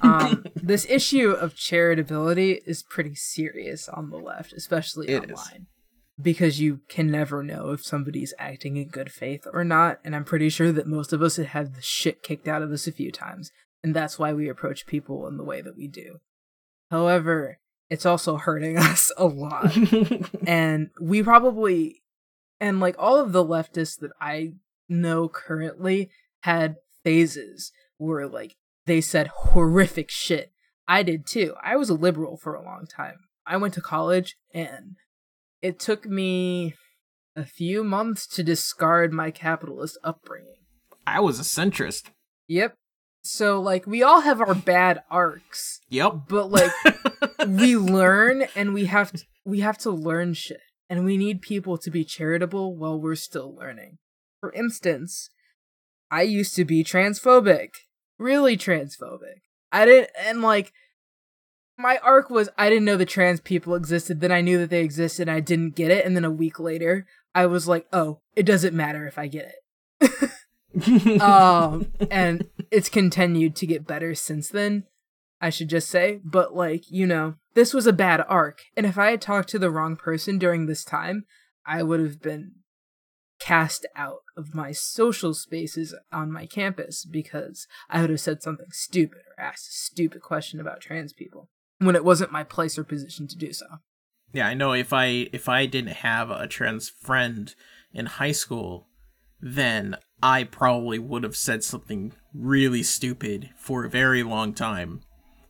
[0.01, 5.39] um this issue of charitability is pretty serious on the left especially It is.
[6.19, 10.25] Because you can never know if somebody's acting in good faith or not and i'm
[10.25, 12.91] pretty sure that most of us have had the shit kicked out of us a
[12.91, 13.51] few times
[13.83, 16.17] and that's why we approach people in the way that we do
[16.89, 17.59] however
[17.89, 19.75] it's also hurting us a lot.
[20.47, 22.01] and we probably
[22.59, 24.53] and like all of the leftists that I
[24.89, 26.09] know currently
[26.41, 28.55] had phases where like
[28.85, 30.51] they said horrific shit.
[30.87, 31.53] I did too.
[31.61, 33.17] I was a liberal for a long time.
[33.45, 34.95] I went to college and
[35.61, 36.75] it took me
[37.35, 40.55] a few months to discard my capitalist upbringing.
[41.05, 42.09] I was a centrist.
[42.47, 42.75] Yep.
[43.23, 45.81] So like we all have our bad arcs.
[45.89, 46.23] Yep.
[46.29, 46.71] But like
[47.47, 51.77] we learn and we have to, we have to learn shit and we need people
[51.77, 53.97] to be charitable while we're still learning.
[54.39, 55.29] For instance,
[56.09, 57.69] I used to be transphobic.
[58.17, 59.41] Really transphobic.
[59.71, 60.71] I didn't and like
[61.77, 64.81] my arc was I didn't know the trans people existed, then I knew that they
[64.81, 67.05] existed and I didn't get it, and then a week later
[67.35, 69.53] I was like, oh, it doesn't matter if I get
[70.01, 71.21] it.
[71.21, 74.85] um and it's continued to get better since then.
[75.39, 78.97] I should just say, but like, you know, this was a bad arc, and if
[78.97, 81.25] I had talked to the wrong person during this time,
[81.65, 82.53] I would have been
[83.39, 88.71] cast out of my social spaces on my campus because I would have said something
[88.71, 91.49] stupid or asked a stupid question about trans people
[91.79, 93.65] when it wasn't my place or position to do so.
[94.33, 97.53] Yeah, I know if I if I didn't have a trans friend
[97.93, 98.87] in high school,
[99.39, 105.01] then I probably would have said something really stupid for a very long time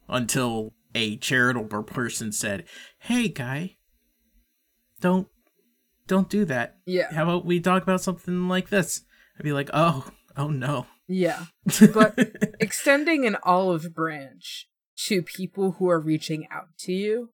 [0.08, 2.66] until a charitable person said,
[3.00, 3.78] "Hey, guy,
[5.00, 5.28] don't
[6.08, 6.78] don't do that.
[6.86, 7.12] Yeah.
[7.14, 9.02] How about we talk about something like this?"
[9.38, 11.46] I'd be like, "Oh, oh no." Yeah.
[11.94, 12.20] But
[12.60, 14.68] extending an olive branch
[15.06, 17.30] to people who are reaching out to you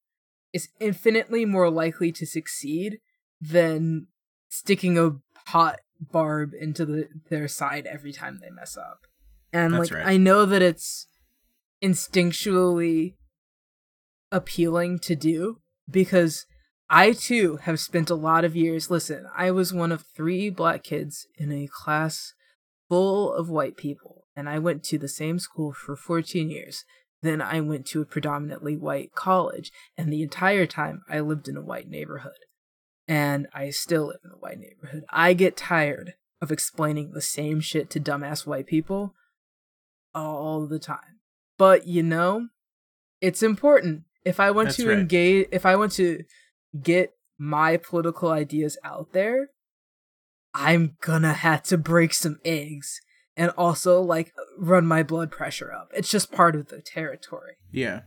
[0.52, 3.00] is infinitely more likely to succeed
[3.42, 4.08] than
[4.50, 5.16] sticking a
[5.48, 9.08] hot barb into the, their side every time they mess up.
[9.52, 10.14] And That's like right.
[10.14, 11.08] I know that it's
[11.84, 13.16] instinctually
[14.32, 15.60] appealing to do
[15.90, 16.46] because
[16.90, 18.92] I too have spent a lot of years.
[18.92, 22.34] Listen, I was one of three black kids in a class
[22.90, 26.84] full of white people, and I went to the same school for 14 years.
[27.24, 31.56] Then I went to a predominantly white college, and the entire time I lived in
[31.56, 32.34] a white neighborhood.
[33.08, 35.06] And I still live in a white neighborhood.
[35.10, 39.16] I get tired of explaining the same shit to dumbass white people
[40.14, 41.22] all the time.
[41.58, 42.50] But you know,
[43.22, 44.04] it's important.
[44.26, 45.00] If I want That's to right.
[45.00, 46.24] engage, if I want to
[46.82, 49.48] get my political ideas out there,
[50.54, 53.00] I'm gonna have to break some eggs
[53.36, 55.90] and also like run my blood pressure up.
[55.94, 57.56] It's just part of the territory.
[57.72, 58.02] Yeah.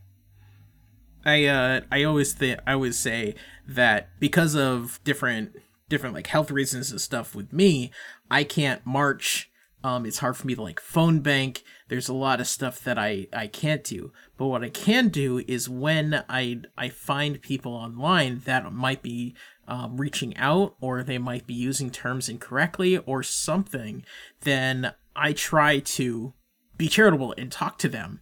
[1.24, 3.34] I uh I always think I always say
[3.66, 5.56] that because of different
[5.88, 7.90] different like health reasons and stuff with me,
[8.30, 9.50] I can't march.
[9.82, 11.64] Um it's hard for me to like phone bank.
[11.88, 14.12] There's a lot of stuff that I I can't do.
[14.36, 19.34] But what I can do is when I I find people online that might be
[19.68, 24.04] um, reaching out or they might be using terms incorrectly or something,
[24.42, 26.34] then I try to
[26.76, 28.20] be charitable and talk to them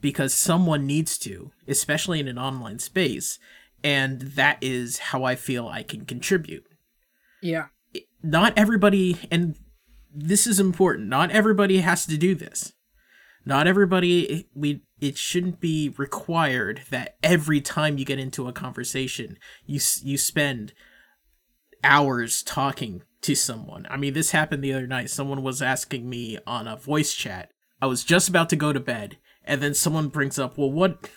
[0.00, 3.38] because someone needs to, especially in an online space,
[3.84, 6.64] and that is how I feel I can contribute.
[7.42, 7.66] Yeah.
[8.22, 9.56] Not everybody, and
[10.14, 11.08] this is important.
[11.08, 12.72] Not everybody has to do this.
[13.44, 14.48] Not everybody.
[14.54, 14.82] We.
[15.00, 20.72] It shouldn't be required that every time you get into a conversation, you you spend
[21.82, 23.86] hours talking to someone.
[23.88, 25.10] I mean, this happened the other night.
[25.10, 27.50] Someone was asking me on a voice chat.
[27.80, 31.08] I was just about to go to bed, and then someone brings up, "Well, what,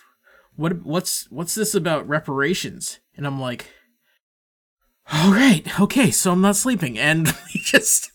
[0.55, 3.71] what, what's, what's this about reparations?" And I'm like,
[5.11, 8.11] "All right, okay, so I'm not sleeping," and we just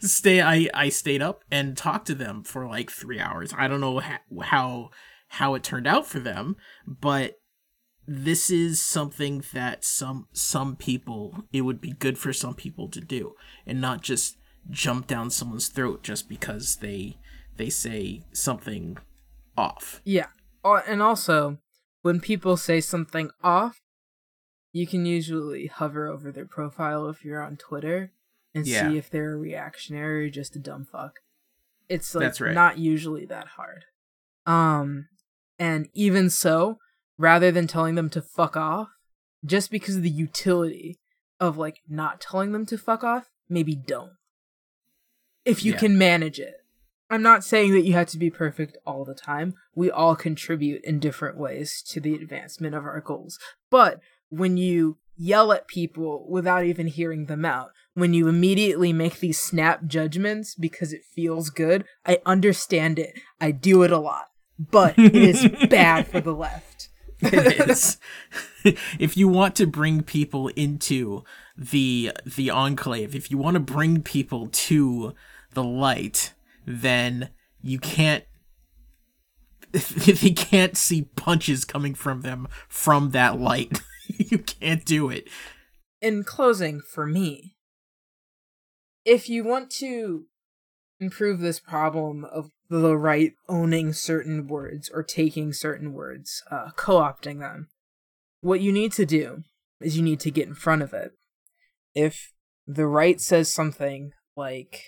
[0.00, 0.40] stay.
[0.40, 3.52] I I stayed up and talked to them for like three hours.
[3.56, 4.90] I don't know how how,
[5.28, 7.34] how it turned out for them, but
[8.06, 13.00] this is something that some some people it would be good for some people to
[13.00, 13.34] do
[13.66, 14.36] and not just
[14.70, 17.16] jump down someone's throat just because they
[17.56, 18.96] they say something
[19.56, 20.00] off.
[20.04, 20.28] Yeah.
[20.64, 21.58] And also,
[22.02, 23.80] when people say something off,
[24.72, 28.12] you can usually hover over their profile if you're on Twitter
[28.54, 28.88] and Yeah.
[28.90, 31.20] see if they're a reactionary or just a dumb fuck.
[31.88, 32.54] It's like That's right.
[32.54, 33.84] not usually that hard.
[34.46, 35.08] Um
[35.58, 36.78] and even so,
[37.18, 38.88] rather than telling them to fuck off,
[39.44, 40.98] just because of the utility
[41.40, 44.12] of like not telling them to fuck off, maybe don't.
[45.44, 45.78] If you Yeah.
[45.78, 46.54] can manage it.
[47.10, 49.54] I'm not saying that you have to be perfect all the time.
[49.74, 53.38] We all contribute in different ways to the advancement of our goals.
[53.70, 54.00] But
[54.30, 59.38] when you yell at people without even hearing them out, when you immediately make these
[59.38, 63.18] snap judgments because it feels good, I understand it.
[63.38, 64.28] I do it a lot.
[64.58, 66.71] But it is bad for the left.
[67.32, 67.98] it is.
[68.98, 71.24] if you want to bring people into
[71.56, 75.14] the the enclave, if you want to bring people to
[75.52, 76.34] the light,
[76.66, 78.24] then you can't
[79.72, 85.28] they can't see punches coming from them from that light, you can't do it.
[86.00, 87.54] In closing, for me,
[89.04, 90.26] if you want to
[91.00, 92.50] improve this problem of
[92.80, 97.68] the right owning certain words or taking certain words, uh, co opting them,
[98.40, 99.44] what you need to do
[99.80, 101.12] is you need to get in front of it.
[101.94, 102.32] If
[102.66, 104.84] the right says something like,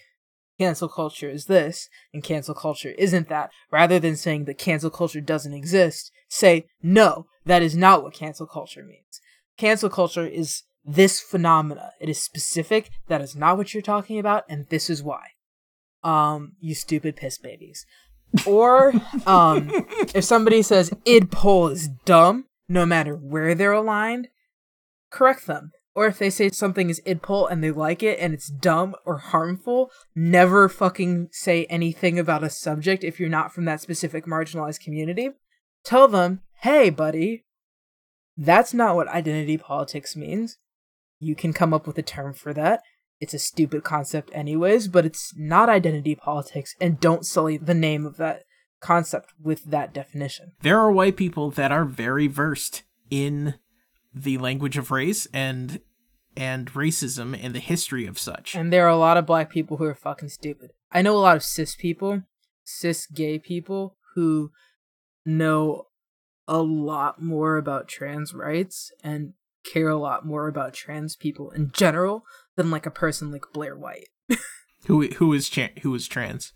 [0.59, 5.21] cancel culture is this and cancel culture isn't that, rather than saying that cancel culture
[5.21, 9.21] doesn't exist, say, no, that is not what cancel culture means.
[9.59, 11.91] Cancel culture is this phenomena.
[12.01, 15.34] It is specific, that is not what you're talking about, and this is why.
[16.05, 17.87] Um, you stupid piss babies.
[18.47, 18.93] Or,
[19.27, 19.71] um,
[20.15, 24.29] if somebody says idpol is dumb, no matter where they're aligned,
[25.11, 28.49] correct them or if they say something is idpol and they like it and it's
[28.49, 33.81] dumb or harmful, never fucking say anything about a subject if you're not from that
[33.81, 35.31] specific marginalized community.
[35.85, 37.45] Tell them, hey, buddy,
[38.37, 40.59] that's not what identity politics means.
[41.21, 42.83] You can come up with a term for that.
[43.25, 48.05] It's a stupid concept, anyways, but it's not identity politics, and don't sully the name
[48.05, 48.43] of that
[48.83, 50.53] concept with that definition.
[50.61, 53.55] There are white people that are very versed in
[54.15, 55.81] the language of race and
[56.37, 58.55] and racism and the history of such.
[58.55, 60.73] And there are a lot of black people who are fucking stupid.
[60.93, 62.25] I know a lot of cis people,
[62.63, 64.51] cis gay people who
[65.25, 65.87] know
[66.47, 69.33] a lot more about trans rights and
[69.65, 72.25] care a lot more about trans people in general
[72.57, 74.09] than like a person like Blair White.
[74.87, 76.53] who who is cha- who is trans?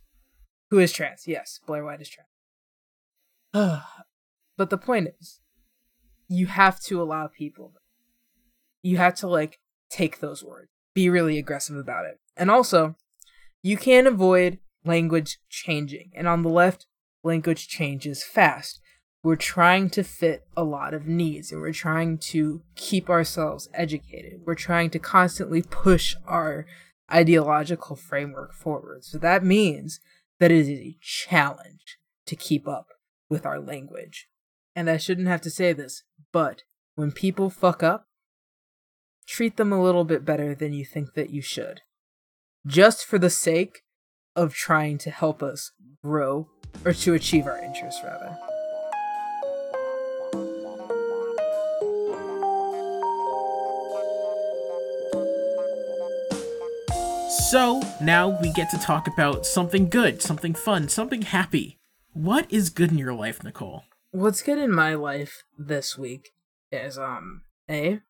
[0.71, 1.27] Who is trans?
[1.27, 3.83] Yes, Blair White is trans.
[4.57, 5.41] but the point is,
[6.29, 7.73] you have to allow people
[8.83, 9.59] you have to like
[9.91, 12.97] take those words be really aggressive about it and also
[13.63, 16.87] you can't avoid language changing and on the left
[17.25, 18.81] language changes fast
[19.23, 24.41] we're trying to fit a lot of needs and we're trying to keep ourselves educated
[24.47, 26.67] we're trying to constantly push our
[27.13, 30.01] ideological framework forward so that means
[30.39, 32.89] that it is a challenge to keep up
[33.29, 34.29] with our language
[34.79, 36.63] and I shouldn't have to say this, but
[36.95, 38.07] when people fuck up,
[39.27, 41.81] treat them a little bit better than you think that you should.
[42.65, 43.81] Just for the sake
[44.37, 46.49] of trying to help us grow
[46.85, 48.39] or to achieve our interests, rather.
[57.51, 61.79] So, now we get to talk about something good, something fun, something happy.
[62.13, 63.85] What is good in your life, Nicole?
[64.11, 66.31] what's good in my life this week
[66.73, 68.01] is um a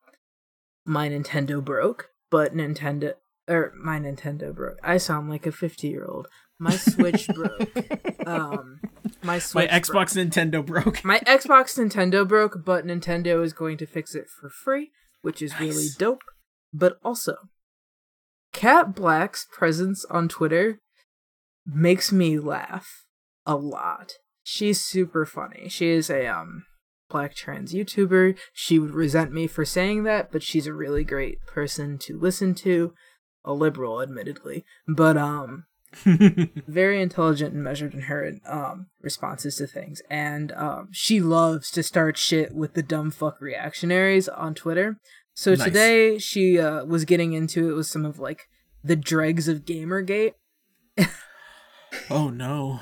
[0.84, 3.12] my Nintendo broke, but Nintendo
[3.46, 4.78] or my Nintendo broke.
[4.82, 6.26] I sound like a 50-year-old.
[6.58, 8.26] My Switch broke.
[8.26, 8.80] Um
[9.22, 10.28] my Switch My Xbox broke.
[10.28, 11.04] Nintendo broke.
[11.04, 14.90] My Xbox Nintendo broke, but Nintendo is going to fix it for free,
[15.22, 15.60] which is nice.
[15.60, 16.22] really dope.
[16.72, 17.36] But also,
[18.58, 20.80] Kat Blaque's presence on Twitter
[21.64, 23.04] makes me laugh
[23.46, 24.14] a lot
[24.48, 25.68] she's super funny.
[25.68, 26.64] She is a um
[27.10, 28.36] black trans YouTuber.
[28.52, 32.54] She would resent me for saying that, but she's a really great person to listen
[32.56, 32.94] to.
[33.44, 35.64] A liberal, admittedly, but um,
[36.04, 40.02] very intelligent and measured in her um responses to things.
[40.10, 44.98] And um, she loves to start shit with the dumb fuck reactionaries on Twitter.
[45.38, 45.68] So nice.
[45.68, 48.48] today she uh, was getting into it with some of like
[48.82, 50.34] the dregs of Gamergate.
[52.10, 52.80] oh no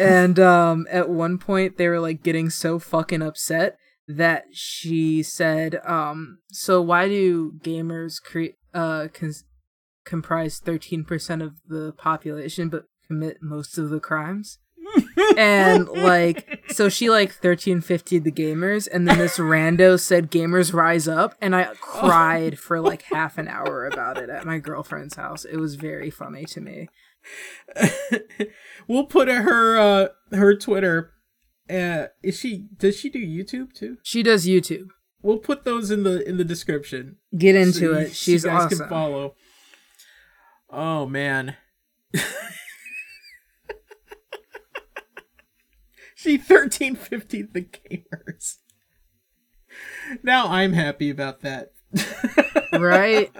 [0.00, 3.76] and um, at one point they were like getting so fucking upset
[4.08, 9.44] that she said, um, "So why do gamers create uh cons-
[10.04, 14.58] comprise thirteen percent of the population but commit most of the crimes?"
[15.36, 21.08] And like so she like 1350 the gamers and then this rando said gamers rise
[21.08, 25.44] up and i cried for like half an hour about it at my girlfriend's house
[25.44, 26.88] it was very funny to me
[28.88, 31.12] we'll put her uh her Twitter.
[31.68, 33.98] Uh, is she does she do YouTube too?
[34.02, 34.88] She does YouTube.
[35.22, 37.16] We'll put those in the in the description.
[37.36, 38.14] Get into so it.
[38.14, 38.78] She's so guys awesome.
[38.78, 39.34] Can follow.
[40.70, 41.56] Oh man.
[46.30, 48.56] she thirteen fifty the gamers.
[50.22, 51.72] Now I'm happy about that.
[52.72, 53.30] right?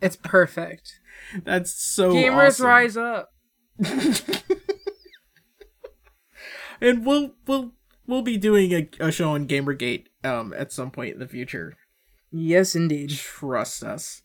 [0.00, 1.00] It's perfect.
[1.44, 2.66] That's so Gamers awesome.
[2.66, 3.30] rise up.
[6.80, 7.72] and we'll we'll
[8.06, 11.76] we'll be doing a, a show on Gamergate um at some point in the future.
[12.30, 13.10] Yes, indeed.
[13.10, 14.22] Trust us.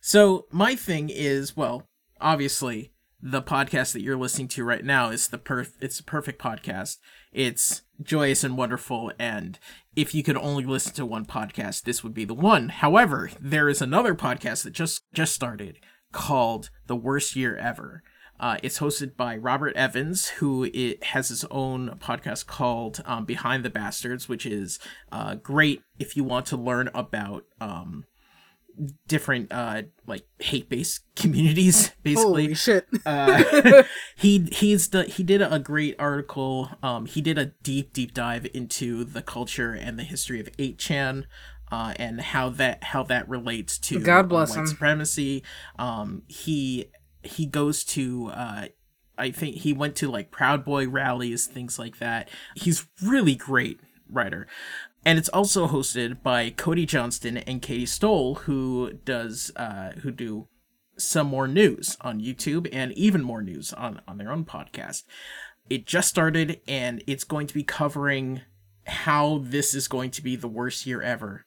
[0.00, 1.88] So my thing is, well,
[2.20, 6.42] obviously the podcast that you're listening to right now is the perf it's a perfect
[6.42, 6.98] podcast.
[7.32, 9.58] It's joyous and wonderful and
[9.94, 12.70] if you could only listen to one podcast, this would be the one.
[12.70, 15.78] However, there is another podcast that just just started
[16.12, 18.02] called The Worst Year Ever.
[18.40, 23.64] Uh, it's hosted by Robert Evans, who it has his own podcast called um, Behind
[23.64, 24.80] the Bastards, which is
[25.12, 28.04] uh, great if you want to learn about um,
[29.06, 31.92] different uh, like hate-based communities.
[32.02, 32.86] Basically, Holy shit.
[33.06, 33.82] uh,
[34.16, 36.70] he he's the he did a great article.
[36.82, 41.24] Um, he did a deep deep dive into the culture and the history of 8chan.
[41.70, 44.66] Uh, and how that how that relates to God uh, bless white him.
[44.66, 45.42] supremacy.
[45.78, 46.90] Um, he
[47.22, 48.66] he goes to uh,
[49.16, 52.28] I think he went to like Proud Boy rallies, things like that.
[52.56, 54.46] He's really great writer.
[55.04, 60.48] And it's also hosted by Cody Johnston and Katie Stoll, who does uh, who do
[60.96, 65.02] some more news on YouTube and even more news on, on their own podcast.
[65.68, 68.42] It just started and it's going to be covering
[68.86, 71.46] how this is going to be the worst year ever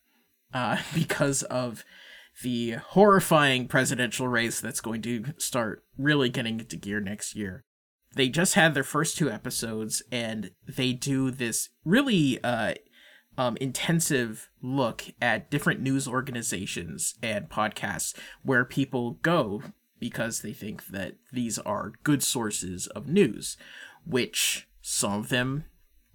[0.53, 1.83] uh, because of
[2.43, 7.63] the horrifying presidential race that's going to start really getting into gear next year.
[8.13, 12.75] They just had their first two episodes and they do this really uh,
[13.37, 18.13] um, intensive look at different news organizations and podcasts
[18.43, 19.61] where people go
[19.99, 23.57] because they think that these are good sources of news,
[24.05, 25.65] which some of them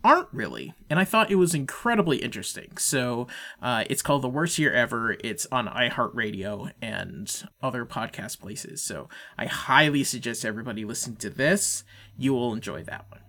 [0.02, 0.72] aren't really.
[0.88, 2.76] And I thought it was incredibly interesting.
[2.78, 3.26] So
[3.60, 5.16] uh, it's called The Worst Year Ever.
[5.22, 8.82] It's on iHeartRadio and other podcast places.
[8.82, 11.84] So I highly suggest everybody listen to this.
[12.16, 13.20] You will enjoy that one.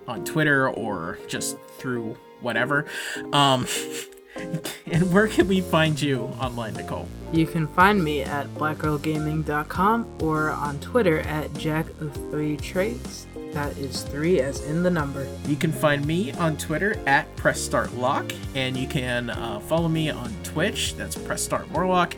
[0.07, 2.85] on Twitter or just through whatever.
[3.33, 3.67] Um,
[4.85, 7.07] and where can we find you online, Nicole?
[7.31, 13.27] You can find me at blackgirlgaming.com or on Twitter at Jack of Three Trades.
[13.51, 15.25] That is three as in the number.
[15.47, 19.87] You can find me on Twitter at Press Start Lock, and you can uh, follow
[19.87, 20.95] me on Twitch.
[20.95, 22.15] That's Press Start Morlock,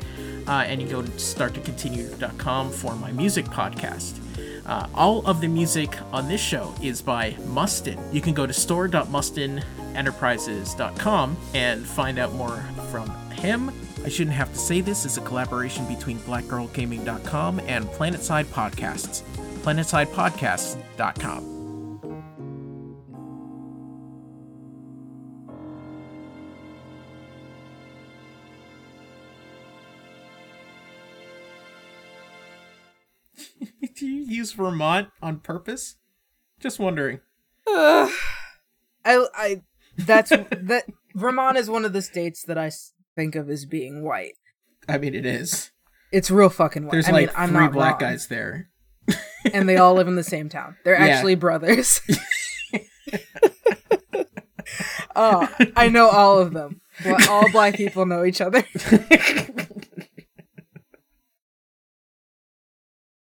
[0.48, 4.20] uh, and you go to starttocontinue.com for my music podcast.
[4.68, 7.98] Uh, all of the music on this show is by Mustin.
[8.14, 12.58] You can go to store.mustinenterprises.com and find out more
[12.92, 13.72] from him.
[14.04, 19.24] I shouldn't have to say this is a collaboration between blackgirlgaming.com and Planetside Podcasts.
[19.64, 21.57] Planetsidepodcasts.com.
[34.28, 35.96] use Vermont on purpose?
[36.60, 37.20] Just wondering.
[37.68, 38.10] Ugh.
[39.06, 39.62] I, I,
[39.98, 40.84] that's that.
[41.16, 42.72] Vermont is one of the states that I
[43.16, 44.34] think of as being white.
[44.88, 45.72] I mean, it is.
[46.12, 46.92] It's real fucking white.
[46.92, 48.12] There's I like mean, I'm three not black wrong.
[48.12, 48.70] guys there.
[49.54, 50.76] and they all live in the same town.
[50.84, 51.16] They're Yeah.
[51.16, 52.02] actually brothers.
[55.16, 56.82] oh, I know all of them.
[57.30, 58.64] All black people know each other.